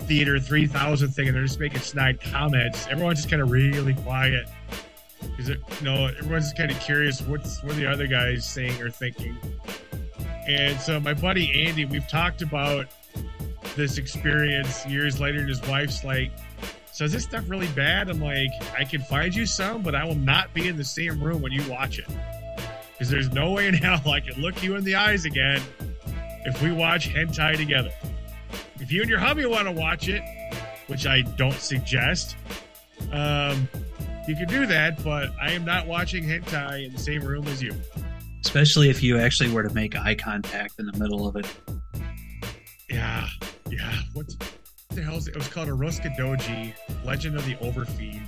theater 0.06 0.38
3000 0.38 1.08
thing 1.08 1.26
and 1.26 1.36
they're 1.36 1.42
just 1.42 1.58
making 1.58 1.80
snide 1.80 2.20
comments 2.20 2.86
everyone's 2.88 3.18
just 3.18 3.28
kind 3.28 3.42
of 3.42 3.50
really 3.50 3.94
quiet 3.94 4.48
because 5.20 5.48
you 5.48 5.56
know 5.82 6.06
everyone's 6.18 6.44
just 6.44 6.56
kind 6.56 6.70
of 6.70 6.78
curious 6.78 7.20
what's 7.22 7.62
what 7.64 7.74
the 7.74 7.84
other 7.84 8.06
guys 8.06 8.48
saying 8.48 8.80
or 8.80 8.88
thinking 8.88 9.36
and 10.46 10.80
so 10.80 11.00
my 11.00 11.12
buddy 11.12 11.66
andy 11.66 11.84
we've 11.84 12.06
talked 12.06 12.40
about 12.40 12.86
this 13.76 13.98
experience 13.98 14.86
years 14.86 15.20
later 15.20 15.38
and 15.38 15.48
his 15.48 15.62
wife's 15.68 16.02
like 16.02 16.32
so 16.92 17.04
is 17.04 17.12
this 17.12 17.24
stuff 17.24 17.44
really 17.48 17.68
bad 17.68 18.08
i'm 18.08 18.20
like 18.20 18.50
i 18.76 18.84
can 18.84 19.00
find 19.02 19.34
you 19.34 19.46
some 19.46 19.82
but 19.82 19.94
i 19.94 20.04
will 20.04 20.14
not 20.14 20.52
be 20.54 20.66
in 20.66 20.76
the 20.76 20.84
same 20.84 21.22
room 21.22 21.40
when 21.42 21.52
you 21.52 21.62
watch 21.70 21.98
it 21.98 22.08
because 22.92 23.10
there's 23.10 23.30
no 23.32 23.52
way 23.52 23.66
in 23.66 23.74
hell 23.74 24.00
i 24.10 24.20
can 24.20 24.40
look 24.40 24.62
you 24.62 24.76
in 24.76 24.84
the 24.84 24.94
eyes 24.94 25.24
again 25.24 25.60
if 26.44 26.62
we 26.62 26.72
watch 26.72 27.08
hentai 27.08 27.56
together 27.56 27.92
if 28.80 28.92
you 28.92 29.00
and 29.00 29.10
your 29.10 29.18
hubby 29.18 29.46
want 29.46 29.64
to 29.64 29.72
watch 29.72 30.08
it, 30.08 30.22
which 30.86 31.06
I 31.06 31.22
don't 31.22 31.54
suggest, 31.54 32.36
um, 33.12 33.68
you 34.28 34.36
can 34.36 34.48
do 34.48 34.66
that. 34.66 35.02
But 35.02 35.30
I 35.40 35.52
am 35.52 35.64
not 35.64 35.86
watching 35.86 36.24
hentai 36.24 36.86
in 36.86 36.92
the 36.92 36.98
same 36.98 37.22
room 37.22 37.46
as 37.48 37.62
you. 37.62 37.74
Especially 38.44 38.90
if 38.90 39.02
you 39.02 39.18
actually 39.18 39.50
were 39.50 39.62
to 39.62 39.74
make 39.74 39.96
eye 39.96 40.14
contact 40.14 40.78
in 40.78 40.86
the 40.86 40.96
middle 40.98 41.26
of 41.26 41.36
it. 41.36 41.46
Yeah, 42.88 43.26
yeah. 43.70 44.00
What 44.12 44.34
the 44.90 45.02
hell 45.02 45.16
is 45.16 45.28
it? 45.28 45.32
It 45.32 45.38
was 45.38 45.48
called 45.48 45.68
Urotsukidoji, 45.68 46.74
Legend 47.04 47.36
of 47.36 47.44
the 47.44 47.54
Overfiend. 47.56 48.26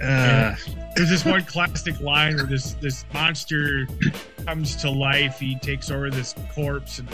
Uh, 0.00 0.54
there's 0.94 1.08
this 1.08 1.24
one 1.24 1.42
classic 1.44 1.98
line 2.00 2.36
where 2.36 2.46
this 2.46 2.74
this 2.74 3.04
monster 3.12 3.88
comes 4.44 4.76
to 4.76 4.90
life. 4.90 5.38
He 5.38 5.58
takes 5.58 5.90
over 5.90 6.10
this 6.10 6.34
corpse 6.54 6.98
and 6.98 7.08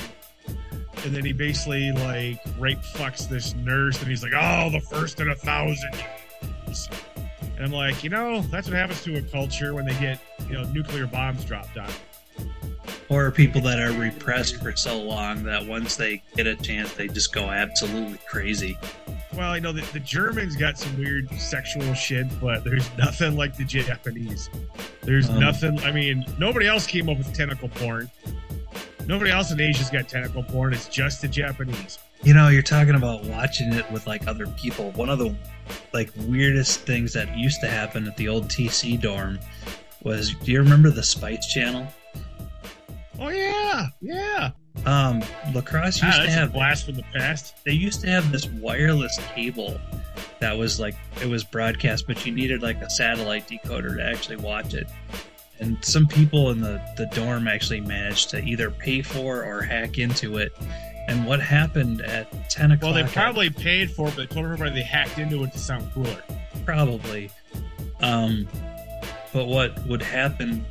and 1.04 1.14
then 1.14 1.24
he 1.24 1.32
basically 1.32 1.90
like 1.92 2.40
rape 2.58 2.78
fucks 2.78 3.28
this 3.28 3.54
nurse, 3.56 3.98
and 4.00 4.08
he's 4.08 4.22
like, 4.22 4.32
"Oh, 4.34 4.70
the 4.70 4.80
first 4.80 5.20
in 5.20 5.30
a 5.30 5.34
thousand 5.34 5.92
years." 5.94 6.88
And 7.56 7.64
I'm 7.64 7.72
like, 7.72 8.04
you 8.04 8.10
know, 8.10 8.42
that's 8.42 8.68
what 8.68 8.76
happens 8.76 9.02
to 9.04 9.16
a 9.16 9.22
culture 9.22 9.74
when 9.74 9.84
they 9.84 9.98
get 9.98 10.20
you 10.48 10.54
know 10.54 10.64
nuclear 10.64 11.06
bombs 11.06 11.44
dropped 11.44 11.76
on. 11.76 11.90
Or 13.12 13.30
people 13.30 13.60
that 13.60 13.78
are 13.78 13.92
repressed 13.92 14.56
for 14.62 14.74
so 14.74 14.98
long 14.98 15.42
that 15.44 15.66
once 15.66 15.96
they 15.96 16.22
get 16.34 16.46
a 16.46 16.56
chance, 16.56 16.94
they 16.94 17.08
just 17.08 17.30
go 17.30 17.50
absolutely 17.50 18.18
crazy. 18.26 18.78
Well, 19.36 19.54
you 19.54 19.60
know, 19.60 19.72
the, 19.72 19.82
the 19.92 20.00
Germans 20.00 20.56
got 20.56 20.78
some 20.78 20.96
weird 20.96 21.30
sexual 21.32 21.92
shit, 21.92 22.26
but 22.40 22.64
there's 22.64 22.88
nothing 22.96 23.36
like 23.36 23.54
the 23.54 23.64
Japanese. 23.64 24.48
There's 25.02 25.28
um, 25.28 25.40
nothing. 25.40 25.78
I 25.80 25.92
mean, 25.92 26.24
nobody 26.38 26.66
else 26.66 26.86
came 26.86 27.10
up 27.10 27.18
with 27.18 27.34
tentacle 27.34 27.68
porn. 27.68 28.10
Nobody 29.06 29.30
else 29.30 29.52
in 29.52 29.60
Asia's 29.60 29.90
got 29.90 30.08
tentacle 30.08 30.42
porn. 30.44 30.72
It's 30.72 30.88
just 30.88 31.20
the 31.20 31.28
Japanese. 31.28 31.98
You 32.22 32.32
know, 32.32 32.48
you're 32.48 32.62
talking 32.62 32.94
about 32.94 33.24
watching 33.24 33.74
it 33.74 33.90
with 33.92 34.06
like 34.06 34.26
other 34.26 34.46
people. 34.46 34.90
One 34.92 35.10
of 35.10 35.18
the 35.18 35.36
like 35.92 36.10
weirdest 36.20 36.80
things 36.86 37.12
that 37.12 37.36
used 37.36 37.60
to 37.60 37.68
happen 37.68 38.06
at 38.06 38.16
the 38.16 38.28
old 38.28 38.48
TC 38.48 38.98
dorm 38.98 39.38
was 40.02 40.34
do 40.36 40.52
you 40.52 40.60
remember 40.60 40.88
the 40.88 41.02
Spice 41.02 41.46
Channel? 41.52 41.86
Oh 43.18 43.28
yeah, 43.28 43.88
yeah. 44.00 44.50
Um, 44.86 45.22
La 45.54 45.60
Crosse 45.60 46.00
ah, 46.02 46.06
used 46.06 46.20
ah, 46.20 46.24
to 46.24 46.30
have 46.30 46.52
blast 46.52 46.86
from 46.86 46.94
the 46.94 47.04
past. 47.14 47.54
They 47.64 47.72
used 47.72 48.00
to 48.02 48.08
have 48.08 48.32
this 48.32 48.46
wireless 48.46 49.18
cable 49.34 49.78
that 50.40 50.56
was 50.56 50.80
like 50.80 50.96
it 51.20 51.28
was 51.28 51.44
broadcast, 51.44 52.06
but 52.06 52.24
you 52.24 52.32
needed 52.32 52.62
like 52.62 52.80
a 52.80 52.90
satellite 52.90 53.48
decoder 53.48 53.96
to 53.96 54.02
actually 54.04 54.36
watch 54.36 54.74
it 54.74 54.88
and 55.62 55.82
some 55.84 56.08
people 56.08 56.50
in 56.50 56.60
the, 56.60 56.82
the 56.96 57.06
dorm 57.06 57.46
actually 57.46 57.80
managed 57.80 58.30
to 58.30 58.42
either 58.42 58.68
pay 58.68 59.00
for 59.00 59.44
or 59.44 59.62
hack 59.62 59.96
into 59.96 60.36
it. 60.38 60.52
And 61.06 61.24
what 61.24 61.40
happened 61.40 62.00
at 62.02 62.50
10 62.50 62.72
o'clock? 62.72 62.94
Well, 62.94 63.04
they 63.04 63.10
probably 63.10 63.48
paid 63.48 63.90
for 63.90 64.08
it, 64.08 64.16
but 64.16 64.28
they 64.28 64.34
told 64.34 64.44
everybody 64.44 64.72
they 64.72 64.82
hacked 64.82 65.18
into 65.18 65.42
it 65.44 65.52
to 65.52 65.58
sound 65.58 65.88
cooler. 65.92 66.22
Probably. 66.64 67.30
Um, 68.00 68.48
but 69.32 69.46
what 69.46 69.86
would 69.86 70.02
happen, 70.02 70.64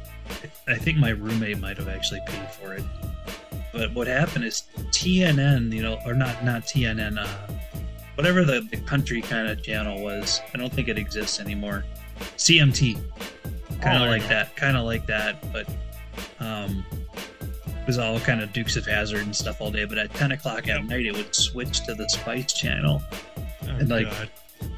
I 0.67 0.76
think 0.76 0.98
my 0.98 1.10
roommate 1.10 1.60
might 1.60 1.78
have 1.78 1.88
actually 1.88 2.22
paid 2.28 2.50
for 2.52 2.74
it. 2.74 2.84
But 3.74 3.94
what 3.94 4.08
happened 4.08 4.46
is 4.46 4.63
TNN, 4.76 5.72
you 5.72 5.82
know, 5.82 6.00
or 6.06 6.13
not, 6.13 6.44
not 6.44 6.63
TNN, 6.63 7.17
uh, 7.17 7.54
whatever 8.15 8.44
the, 8.44 8.62
the 8.70 8.78
country 8.78 9.22
kind 9.22 9.48
of 9.48 9.63
channel 9.63 10.04
was, 10.04 10.41
I 10.54 10.58
don't 10.58 10.72
think 10.72 10.89
it 10.89 10.98
exists 10.98 11.39
anymore. 11.39 11.86
CMT 12.38 13.00
kind 13.82 14.04
of 14.04 14.08
oh, 14.08 14.12
like 14.12 14.28
that, 14.28 14.56
kind 14.56 14.78
of 14.78 14.86
like 14.86 15.06
that, 15.08 15.52
but 15.52 15.67
um, 16.39 16.86
it 17.65 17.88
was 17.88 17.98
all 17.98 18.20
kind 18.20 18.41
of 18.41 18.54
Dukes 18.54 18.76
of 18.76 18.86
Hazzard 18.86 19.22
and 19.22 19.36
stuff 19.36 19.60
all 19.60 19.72
day. 19.72 19.86
But 19.86 19.98
at 19.98 20.13
ten 20.13 20.32
o'clock 20.32 20.67
at 20.67 20.86
night, 20.86 21.06
it 21.06 21.15
would 21.15 21.34
switch 21.34 21.84
to 21.86 21.96
the 21.96 22.08
Spice 22.10 22.54
Channel, 22.54 23.02
oh, 23.12 23.67
and 23.67 23.89
like 23.89 24.10
God. 24.10 24.30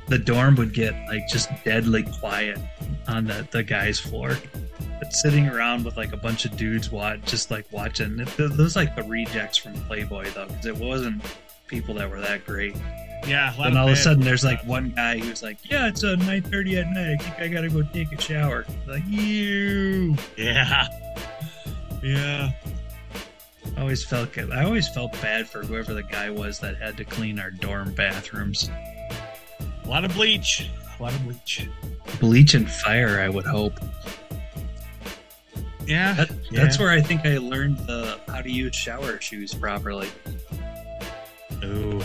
the 0.08 0.18
dorm 0.18 0.56
would 0.56 0.74
get 0.74 0.94
like 1.08 1.28
just 1.28 1.50
deadly 1.66 2.04
quiet 2.04 2.60
on 3.08 3.26
the 3.26 3.48
the 3.52 3.64
guys' 3.64 4.00
floor. 4.00 4.38
But 5.04 5.12
sitting 5.12 5.50
around 5.50 5.84
with 5.84 5.98
like 5.98 6.14
a 6.14 6.18
bunch 6.18 6.46
of 6.46 6.56
dudes 6.56 6.90
watch, 6.90 7.20
just 7.26 7.52
like 7.52 7.66
watching. 7.74 8.18
It, 8.22 8.38
was 8.38 8.78
like 8.78 8.96
the 8.96 9.04
rejects 9.04 9.58
from 9.58 9.74
Playboy 9.74 10.30
though, 10.34 10.46
because 10.46 10.66
it 10.66 10.78
wasn't 10.78 11.22
people 11.68 11.94
that 11.96 12.10
were 12.10 12.22
that 12.22 12.46
great. 12.46 12.74
Yeah, 13.28 13.54
and 13.60 13.78
all 13.78 13.88
of 13.88 13.94
a 13.94 13.98
sudden 13.98 14.24
there's 14.24 14.46
like 14.46 14.66
one 14.66 14.92
guy 14.92 15.20
who's 15.20 15.44
like, 15.44 15.58
"Yeah, 15.70 15.90
it's 15.90 16.04
a 16.04 16.14
uh, 16.14 16.16
9:30 16.16 16.80
at 16.80 16.88
night. 16.94 17.16
I 17.16 17.18
think 17.18 17.40
I 17.42 17.48
gotta 17.50 17.68
go 17.68 17.82
take 17.82 18.14
a 18.14 18.22
shower." 18.22 18.66
Like 18.88 19.04
you. 19.06 20.16
Yeah. 20.38 20.88
Yeah. 22.02 22.52
I 23.76 23.82
always 23.82 24.06
felt 24.06 24.38
I 24.38 24.64
always 24.64 24.88
felt 24.88 25.12
bad 25.22 25.50
for 25.50 25.64
whoever 25.64 25.94
the 25.94 26.04
guy 26.04 26.30
was 26.30 26.60
that 26.60 26.78
had 26.78 26.96
to 26.96 27.04
clean 27.04 27.40
our 27.40 27.52
dorm 27.52 27.94
bathrooms. 27.94 28.70
A 29.84 29.88
lot 29.90 30.06
of 30.06 30.14
bleach. 30.14 30.70
A 30.98 31.04
lot 31.04 31.14
of 31.14 31.26
bleach. 31.26 31.68
Bleach 32.22 32.54
and 32.54 32.72
fire, 32.72 33.20
I 33.20 33.28
would 33.28 33.46
hope. 33.46 33.74
Yeah, 35.86 36.14
that, 36.14 36.32
yeah. 36.50 36.64
That's 36.64 36.80
where 36.80 36.90
I 36.90 37.02
think 37.02 37.26
I 37.26 37.38
learned 37.38 37.78
the 37.80 38.20
how 38.28 38.42
to 38.42 38.50
use 38.52 38.76
shower 38.76 39.20
shoes 39.20 39.54
properly. 39.54 40.10
Ooh. 41.64 42.02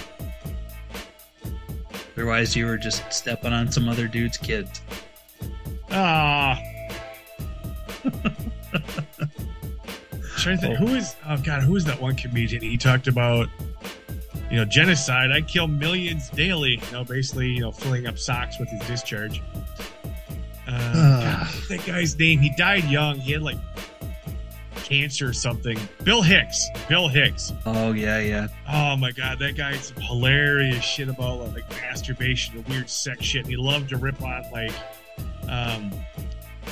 Otherwise, 2.16 2.56
you 2.56 2.66
were 2.66 2.78
just 2.78 3.12
stepping 3.12 3.52
on 3.52 3.70
some 3.70 3.88
other 3.88 4.08
dude's 4.08 4.36
kids. 4.36 4.80
Ah. 5.90 6.60
trying 10.48 10.58
to 10.58 10.66
think, 10.66 10.78
who 10.78 10.94
is? 10.96 11.14
Oh 11.26 11.36
God, 11.38 11.62
who 11.62 11.76
is 11.76 11.84
that 11.84 12.00
one 12.00 12.16
comedian? 12.16 12.62
He 12.62 12.76
talked 12.76 13.06
about, 13.06 13.48
you 14.50 14.56
know, 14.56 14.64
genocide. 14.64 15.30
I 15.30 15.40
kill 15.42 15.66
millions 15.66 16.30
daily. 16.30 16.80
You 16.86 16.92
know, 16.92 17.04
basically, 17.04 17.48
you 17.50 17.60
know, 17.60 17.72
filling 17.72 18.06
up 18.06 18.18
socks 18.18 18.58
with 18.58 18.68
his 18.68 18.80
discharge. 18.86 19.42
Uh, 20.66 21.17
That 21.68 21.84
guy's 21.86 22.18
name? 22.18 22.40
He 22.40 22.50
died 22.56 22.84
young. 22.84 23.18
He 23.18 23.32
had 23.32 23.42
like 23.42 23.58
cancer 24.76 25.28
or 25.28 25.32
something. 25.32 25.78
Bill 26.04 26.22
Hicks. 26.22 26.66
Bill 26.88 27.08
Hicks. 27.08 27.52
Oh 27.66 27.92
yeah, 27.92 28.18
yeah. 28.20 28.48
Oh 28.68 28.96
my 28.96 29.12
god, 29.12 29.38
that 29.40 29.56
guy 29.56 29.72
had 29.72 29.84
some 29.84 30.02
hilarious 30.02 30.84
shit 30.84 31.08
about 31.08 31.40
like 31.54 31.68
masturbation 31.70 32.56
and 32.56 32.68
weird 32.68 32.88
sex 32.88 33.24
shit. 33.24 33.42
And 33.42 33.50
he 33.50 33.56
loved 33.56 33.90
to 33.90 33.96
rip 33.96 34.22
on 34.22 34.44
like 34.52 34.72
um 35.48 35.92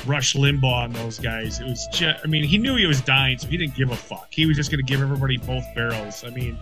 Rush 0.04 0.34
Limbaugh 0.34 0.84
and 0.84 0.94
those 0.94 1.18
guys. 1.18 1.58
It 1.60 1.64
was 1.64 1.86
just, 1.92 2.20
I 2.22 2.28
mean, 2.28 2.44
he 2.44 2.58
knew 2.58 2.76
he 2.76 2.86
was 2.86 3.00
dying, 3.00 3.38
so 3.38 3.48
he 3.48 3.56
didn't 3.56 3.74
give 3.74 3.90
a 3.90 3.96
fuck. 3.96 4.28
He 4.30 4.46
was 4.46 4.56
just 4.56 4.70
going 4.70 4.84
to 4.84 4.90
give 4.90 5.00
everybody 5.00 5.36
both 5.38 5.64
barrels. 5.74 6.22
I 6.24 6.30
mean, 6.30 6.58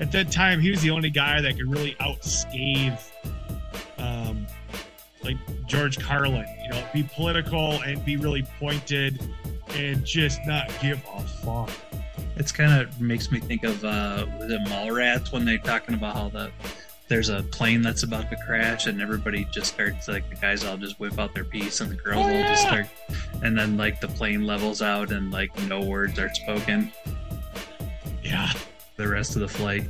at 0.00 0.12
that 0.12 0.30
time, 0.30 0.60
he 0.60 0.70
was 0.70 0.82
the 0.82 0.90
only 0.90 1.10
guy 1.10 1.40
that 1.40 1.56
could 1.56 1.68
really 1.70 1.96
outscathe, 2.00 3.00
George 5.66 5.98
Carlin. 5.98 6.46
You 6.62 6.70
know, 6.70 6.84
be 6.92 7.02
political 7.02 7.80
and 7.82 8.04
be 8.04 8.16
really 8.16 8.42
pointed, 8.58 9.20
and 9.70 10.04
just 10.04 10.40
not 10.46 10.70
give 10.80 11.02
a 11.14 11.20
fuck. 11.22 11.70
It's 12.36 12.50
kind 12.52 12.80
of 12.82 13.00
makes 13.00 13.30
me 13.30 13.40
think 13.40 13.64
of 13.64 13.84
uh, 13.84 14.26
it 14.40 14.68
Mallrats 14.68 15.32
when 15.32 15.44
they're 15.44 15.58
talking 15.58 15.94
about 15.94 16.14
how 16.16 16.28
the 16.28 16.50
there's 17.06 17.28
a 17.28 17.42
plane 17.42 17.82
that's 17.82 18.02
about 18.02 18.30
to 18.30 18.36
crash 18.46 18.86
and 18.86 19.00
everybody 19.00 19.46
just 19.52 19.74
starts 19.74 20.08
like 20.08 20.26
the 20.30 20.36
guys 20.36 20.64
all 20.64 20.78
just 20.78 20.98
whip 20.98 21.18
out 21.18 21.34
their 21.34 21.44
piece 21.44 21.80
and 21.82 21.90
the 21.90 21.96
girls 21.96 22.16
Oh, 22.16 22.22
all 22.22 22.30
yeah. 22.30 22.48
just 22.48 22.62
start 22.62 22.86
and 23.42 23.56
then 23.58 23.76
like 23.76 24.00
the 24.00 24.08
plane 24.08 24.46
levels 24.46 24.80
out 24.80 25.12
and 25.12 25.30
like 25.30 25.50
no 25.68 25.82
words 25.82 26.18
are 26.18 26.32
spoken 26.34 26.90
Yeah. 28.24 28.50
the 28.96 29.06
rest 29.06 29.36
of 29.36 29.42
the 29.42 29.48
flight. 29.48 29.84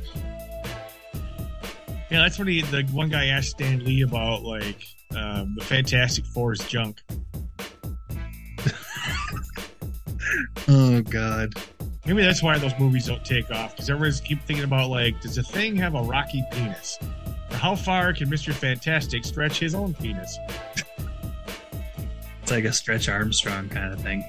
Yeah, 2.11 2.19
that's 2.21 2.37
when 2.37 2.47
he, 2.49 2.61
the 2.61 2.83
one 2.91 3.09
guy 3.09 3.27
asked 3.27 3.51
Stan 3.51 3.83
Lee 3.83 4.01
about 4.01 4.43
like 4.43 4.85
um, 5.15 5.55
the 5.57 5.63
Fantastic 5.63 6.25
Four's 6.25 6.59
junk. 6.67 7.01
Oh 10.67 11.01
god. 11.01 11.53
Maybe 12.05 12.21
that's 12.21 12.43
why 12.43 12.57
those 12.57 12.73
movies 12.79 13.07
don't 13.07 13.23
take 13.25 13.49
off 13.51 13.75
because 13.75 13.89
everyone's 13.89 14.21
keep 14.21 14.41
thinking 14.43 14.63
about 14.63 14.89
like, 14.89 15.19
does 15.21 15.35
the 15.35 15.43
thing 15.43 15.75
have 15.77 15.95
a 15.95 16.01
rocky 16.01 16.43
penis? 16.51 16.99
Or 17.51 17.57
how 17.57 17.75
far 17.75 18.13
can 18.13 18.29
Mister 18.29 18.53
Fantastic 18.53 19.25
stretch 19.25 19.59
his 19.59 19.73
own 19.73 19.93
penis? 19.93 20.37
It's 22.41 22.51
like 22.51 22.65
a 22.65 22.73
Stretch 22.73 23.09
Armstrong 23.09 23.69
kind 23.69 23.91
of 23.93 24.01
thing. 24.01 24.23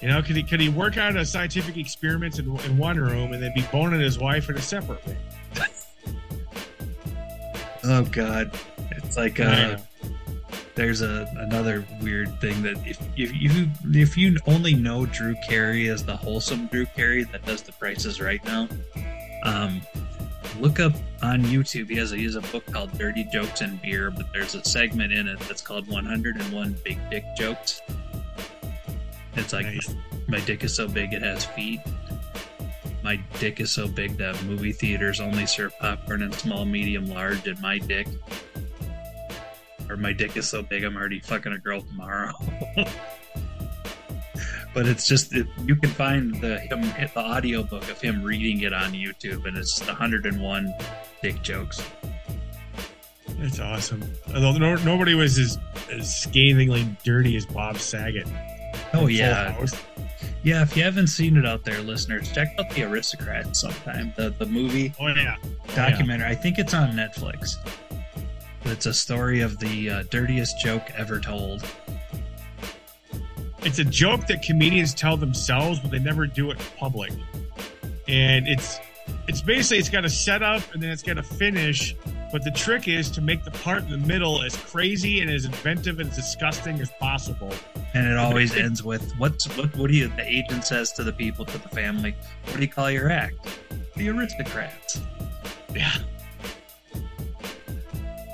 You 0.00 0.08
know, 0.08 0.22
could 0.22 0.36
he 0.36 0.42
could 0.42 0.60
he 0.60 0.70
work 0.70 0.96
out 0.96 1.16
a 1.16 1.26
scientific 1.26 1.76
experiment 1.76 2.38
in, 2.38 2.58
in 2.60 2.78
one 2.78 2.98
room 2.98 3.32
and 3.32 3.42
then 3.42 3.52
be 3.54 3.66
boning 3.70 4.00
his 4.00 4.18
wife 4.18 4.48
in 4.48 4.56
a 4.56 4.62
separate 4.62 5.04
room? 5.06 5.16
Oh 7.84 8.02
god. 8.04 8.50
It's 8.92 9.16
like 9.16 9.40
uh 9.40 9.78
there's 10.80 11.02
a 11.02 11.30
another 11.36 11.84
weird 12.00 12.40
thing 12.40 12.62
that 12.62 12.74
if 12.86 12.98
if 13.14 13.36
you 13.36 13.68
if 13.92 14.16
you 14.16 14.38
only 14.46 14.72
know 14.72 15.04
Drew 15.04 15.34
Carey 15.46 15.90
as 15.90 16.02
the 16.02 16.16
wholesome 16.16 16.68
Drew 16.68 16.86
Carey 16.86 17.24
that 17.24 17.44
does 17.44 17.60
the 17.60 17.72
Price 17.72 18.06
Is 18.06 18.18
Right 18.18 18.42
now, 18.46 18.66
um, 19.44 19.82
look 20.58 20.80
up 20.80 20.94
on 21.22 21.42
YouTube. 21.42 21.90
He 21.90 21.96
has 21.96 22.12
a 22.12 22.16
he 22.16 22.24
has 22.24 22.36
a 22.36 22.40
book 22.40 22.64
called 22.64 22.96
Dirty 22.96 23.24
Jokes 23.30 23.60
and 23.60 23.80
Beer, 23.82 24.10
but 24.10 24.32
there's 24.32 24.54
a 24.54 24.64
segment 24.64 25.12
in 25.12 25.28
it 25.28 25.38
that's 25.40 25.60
called 25.60 25.86
101 25.86 26.76
Big 26.82 26.98
Dick 27.10 27.24
Jokes. 27.36 27.82
It's 29.34 29.52
like 29.52 29.66
Nice. 29.66 29.94
my 30.28 30.40
dick 30.40 30.64
is 30.64 30.74
so 30.74 30.88
big 30.88 31.12
it 31.12 31.20
has 31.20 31.44
feet. 31.44 31.80
My 33.02 33.16
dick 33.38 33.60
is 33.60 33.70
so 33.70 33.86
big 33.86 34.16
that 34.16 34.42
movie 34.44 34.72
theaters 34.72 35.20
only 35.20 35.44
serve 35.44 35.78
popcorn 35.78 36.22
in 36.22 36.32
small, 36.32 36.64
medium, 36.64 37.06
large, 37.06 37.46
and 37.46 37.60
my 37.60 37.76
dick. 37.76 38.06
Or 39.90 39.96
my 39.96 40.12
dick 40.12 40.36
is 40.36 40.48
so 40.48 40.62
big 40.62 40.84
I'm 40.84 40.96
already 40.96 41.18
fucking 41.20 41.52
a 41.52 41.58
girl 41.58 41.82
tomorrow. 41.82 42.32
but 44.74 44.86
it's 44.86 45.08
just 45.08 45.34
it, 45.34 45.48
you 45.64 45.74
can 45.74 45.90
find 45.90 46.40
the 46.40 46.60
him 46.60 46.82
the 46.82 47.18
audiobook 47.18 47.90
of 47.90 48.00
him 48.00 48.22
reading 48.22 48.60
it 48.60 48.72
on 48.72 48.92
YouTube 48.92 49.46
and 49.46 49.56
it's 49.56 49.84
101 49.84 50.74
dick 51.22 51.42
jokes. 51.42 51.82
That's 53.38 53.58
awesome. 53.58 54.04
Although 54.34 54.58
no, 54.58 54.76
nobody 54.76 55.14
was 55.14 55.38
as, 55.38 55.58
as 55.90 56.14
scathingly 56.14 56.86
dirty 57.04 57.36
as 57.36 57.46
Bob 57.46 57.78
Saget. 57.78 58.28
Oh 58.94 59.08
yeah. 59.08 59.56
Yeah, 60.42 60.62
if 60.62 60.74
you 60.76 60.82
haven't 60.84 61.08
seen 61.08 61.36
it 61.36 61.44
out 61.44 61.64
there, 61.64 61.80
listeners, 61.82 62.32
check 62.32 62.54
out 62.58 62.70
The 62.70 62.84
Aristocrats 62.84 63.60
sometime. 63.60 64.12
The 64.16 64.30
the 64.30 64.46
movie. 64.46 64.92
Oh 65.00 65.08
yeah. 65.08 65.36
Oh, 65.42 65.74
documentary. 65.74 66.28
I 66.28 66.34
think 66.34 66.58
it's 66.58 66.74
on 66.74 66.92
Netflix. 66.92 67.56
It's 68.64 68.86
a 68.86 68.94
story 68.94 69.40
of 69.40 69.58
the 69.58 69.90
uh, 69.90 70.02
dirtiest 70.10 70.60
joke 70.60 70.82
ever 70.96 71.18
told. 71.18 71.64
It's 73.62 73.78
a 73.78 73.84
joke 73.84 74.26
that 74.28 74.42
comedians 74.42 74.94
tell 74.94 75.16
themselves, 75.16 75.80
but 75.80 75.90
they 75.90 75.98
never 75.98 76.26
do 76.26 76.50
it 76.50 76.58
in 76.58 76.64
public. 76.78 77.12
And 78.08 78.48
it's 78.48 78.78
it's 79.28 79.42
basically 79.42 79.78
it's 79.78 79.88
got 79.88 80.04
a 80.04 80.10
setup 80.10 80.62
and 80.72 80.82
then 80.82 80.90
it's 80.90 81.02
got 81.02 81.18
a 81.18 81.22
finish. 81.22 81.94
But 82.32 82.44
the 82.44 82.50
trick 82.52 82.86
is 82.86 83.10
to 83.12 83.20
make 83.20 83.44
the 83.44 83.50
part 83.50 83.82
in 83.82 83.90
the 83.90 83.98
middle 83.98 84.42
as 84.42 84.56
crazy 84.56 85.20
and 85.20 85.30
as 85.30 85.44
inventive 85.44 85.98
and 85.98 86.08
as 86.10 86.16
disgusting 86.16 86.80
as 86.80 86.90
possible. 87.00 87.52
And 87.92 88.06
it 88.06 88.16
always 88.16 88.54
ends 88.56 88.84
with 88.84 89.12
what's 89.18 89.46
what 89.56 89.76
what 89.76 89.90
do 89.90 89.96
you 89.96 90.08
the 90.08 90.26
agent 90.26 90.64
says 90.64 90.92
to 90.92 91.04
the 91.04 91.12
people 91.12 91.44
to 91.44 91.58
the 91.58 91.68
family, 91.68 92.14
what 92.44 92.56
do 92.56 92.62
you 92.62 92.68
call 92.68 92.90
your 92.90 93.10
act? 93.10 93.46
The 93.96 94.08
aristocrats. 94.08 95.00
Yeah. 95.74 95.92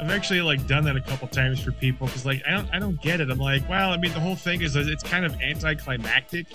I've 0.00 0.10
actually 0.10 0.42
like 0.42 0.66
done 0.66 0.84
that 0.84 0.96
a 0.96 1.00
couple 1.00 1.28
times 1.28 1.62
for 1.62 1.72
people 1.72 2.06
because 2.06 2.26
like 2.26 2.42
I 2.46 2.50
don't 2.50 2.68
I 2.72 2.78
don't 2.78 3.00
get 3.00 3.20
it. 3.20 3.30
I'm 3.30 3.38
like, 3.38 3.68
well, 3.68 3.90
I 3.90 3.96
mean 3.96 4.12
the 4.12 4.20
whole 4.20 4.36
thing 4.36 4.62
is 4.62 4.76
it's 4.76 5.02
kind 5.02 5.24
of 5.24 5.40
anticlimactic 5.40 6.46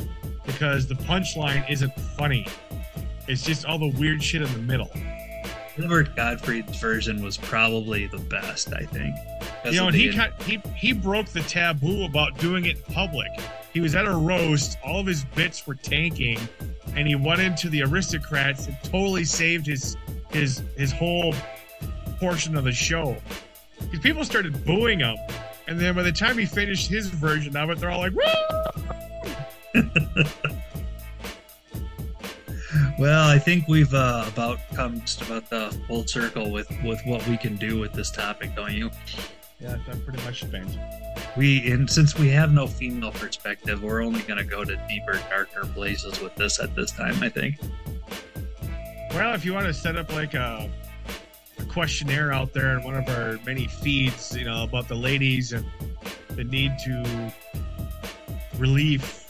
because 0.46 0.88
the 0.88 0.96
punchline 0.96 1.70
isn't 1.70 1.94
funny. 2.18 2.48
It's 3.28 3.44
just 3.44 3.66
all 3.66 3.80
the 3.80 3.92
weird 3.98 4.24
shit 4.24 4.42
in 4.42 4.52
the 4.54 4.60
middle. 4.60 4.92
Gilbert 5.78 6.16
Gottfried's 6.16 6.80
version 6.80 7.24
was 7.24 7.38
probably 7.38 8.08
the 8.08 8.18
best, 8.18 8.74
I 8.74 8.82
think. 8.82 9.16
You 9.66 9.72
know, 9.74 9.88
and 9.88 9.96
he 9.96 10.12
cut, 10.12 10.42
he 10.44 10.62
he 10.76 10.94
broke 10.94 11.28
the 11.28 11.42
taboo 11.42 12.06
about 12.06 12.38
doing 12.38 12.66
it 12.66 12.78
in 12.78 12.94
public. 12.94 13.30
He 13.74 13.80
was 13.80 13.96
at 13.96 14.06
a 14.06 14.12
roast, 14.12 14.78
all 14.84 15.00
of 15.00 15.08
his 15.08 15.24
bits 15.24 15.66
were 15.66 15.76
tanking, 15.76 16.38
and 16.96 17.08
he 17.08 17.16
went 17.16 17.40
into 17.40 17.70
the 17.70 17.84
aristocrats 17.84 18.68
and 18.68 18.78
totally 18.84 19.24
saved 19.24 19.66
his 19.66 19.96
his 20.32 20.62
his 20.78 20.92
whole 20.92 21.34
portion 22.22 22.56
of 22.56 22.64
the 22.64 22.72
show. 22.72 23.18
Because 23.80 24.00
people 24.00 24.24
started 24.24 24.64
booing 24.64 25.00
him, 25.00 25.18
and 25.68 25.78
then 25.78 25.96
by 25.96 26.04
the 26.04 26.12
time 26.12 26.38
he 26.38 26.46
finished 26.46 26.88
his 26.88 27.08
version 27.08 27.58
of 27.58 27.70
it, 27.72 27.80
they're 27.80 27.92
all 27.92 28.00
like, 28.00 28.14
"Woo!" 28.14 29.84
Well, 33.02 33.28
I 33.28 33.40
think 33.40 33.68
we've 33.68 33.94
uh, 33.96 34.26
about 34.28 34.60
come 34.76 35.02
just 35.02 35.24
about 35.24 35.50
the 35.50 35.76
full 35.88 36.06
circle 36.06 36.52
with 36.52 36.70
with 36.84 37.02
what 37.06 37.28
we 37.28 37.36
can 37.36 37.56
do 37.56 37.80
with 37.80 37.94
this 37.94 38.12
topic, 38.12 38.56
don't 38.56 38.74
you? 38.74 38.92
Yeah, 39.60 39.78
that's 39.88 40.00
pretty 40.02 40.24
much 40.24 40.42
spent. 40.42 40.78
We 41.36 41.72
and 41.72 41.90
since 41.90 42.18
we 42.18 42.30
have 42.30 42.54
no 42.54 42.68
female 42.68 43.12
perspective, 43.12 43.82
we're 43.82 44.04
only 44.04 44.22
going 44.22 44.38
to 44.38 44.44
go 44.44 44.64
to 44.64 44.76
deeper, 44.88 45.20
darker 45.30 45.66
places 45.74 46.22
with 46.22 46.36
this 46.36 46.60
at 46.60 46.76
this 46.76 46.92
time. 46.92 47.24
I 47.24 47.30
think. 47.30 47.58
Well, 49.12 49.34
if 49.34 49.44
you 49.46 49.54
want 49.54 49.66
to 49.66 49.74
set 49.74 49.98
up 49.98 50.14
like 50.14 50.36
a 50.36 50.70
questionnaire 51.72 52.34
out 52.34 52.54
there 52.54 52.78
in 52.78 52.84
one 52.84 52.96
of 52.96 53.08
our 53.10 53.40
many 53.46 53.66
feeds, 53.66 54.36
you 54.36 54.46
know, 54.46 54.64
about 54.64 54.88
the 54.88 54.96
ladies 54.96 55.54
and 55.54 55.66
the 56.30 56.44
need 56.44 56.72
to 56.84 57.32
relieve 58.58 59.26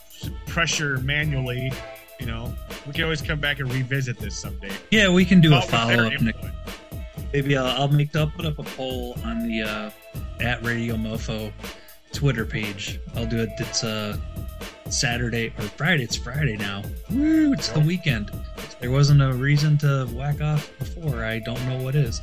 pressure 0.47 0.97
manually, 0.99 1.71
you 2.19 2.25
know, 2.25 2.53
we 2.87 2.93
can 2.93 3.03
always 3.03 3.21
come 3.21 3.39
back 3.39 3.59
and 3.59 3.71
revisit 3.71 4.17
this 4.17 4.37
someday. 4.37 4.71
Yeah, 4.89 5.09
we 5.09 5.23
can 5.23 5.39
do 5.39 5.49
a 5.49 5.59
But 5.59 5.61
with 5.61 5.71
their 5.71 6.19
follow 6.19 6.41
up. 6.41 6.53
Maybe 7.33 7.55
I'll, 7.55 7.81
I'll 7.81 7.87
make 7.87 8.15
I'll 8.15 8.27
put 8.27 8.45
up 8.45 8.59
a 8.59 8.63
poll 8.63 9.17
on 9.23 9.47
the 9.47 9.63
uh, 9.63 9.91
at 10.41 10.63
Radio 10.63 10.95
Mofo 10.95 11.53
Twitter 12.11 12.45
page. 12.45 12.99
I'll 13.15 13.25
do 13.25 13.39
it. 13.39 13.49
It's 13.57 13.83
uh, 13.83 14.17
Saturday 14.91 15.53
or 15.57 15.63
Friday. 15.63 16.03
It's 16.03 16.15
Friday 16.15 16.57
now. 16.57 16.83
Woo! 17.09 17.53
It's 17.53 17.69
the 17.69 17.79
weekend. 17.79 18.31
If 18.57 18.79
there 18.79 18.91
wasn't 18.91 19.21
a 19.21 19.33
reason 19.33 19.77
to 19.79 20.07
whack 20.13 20.41
off 20.41 20.71
before. 20.79 21.23
I 21.23 21.39
don't 21.39 21.65
know 21.67 21.81
what 21.81 21.95
is. 21.95 22.21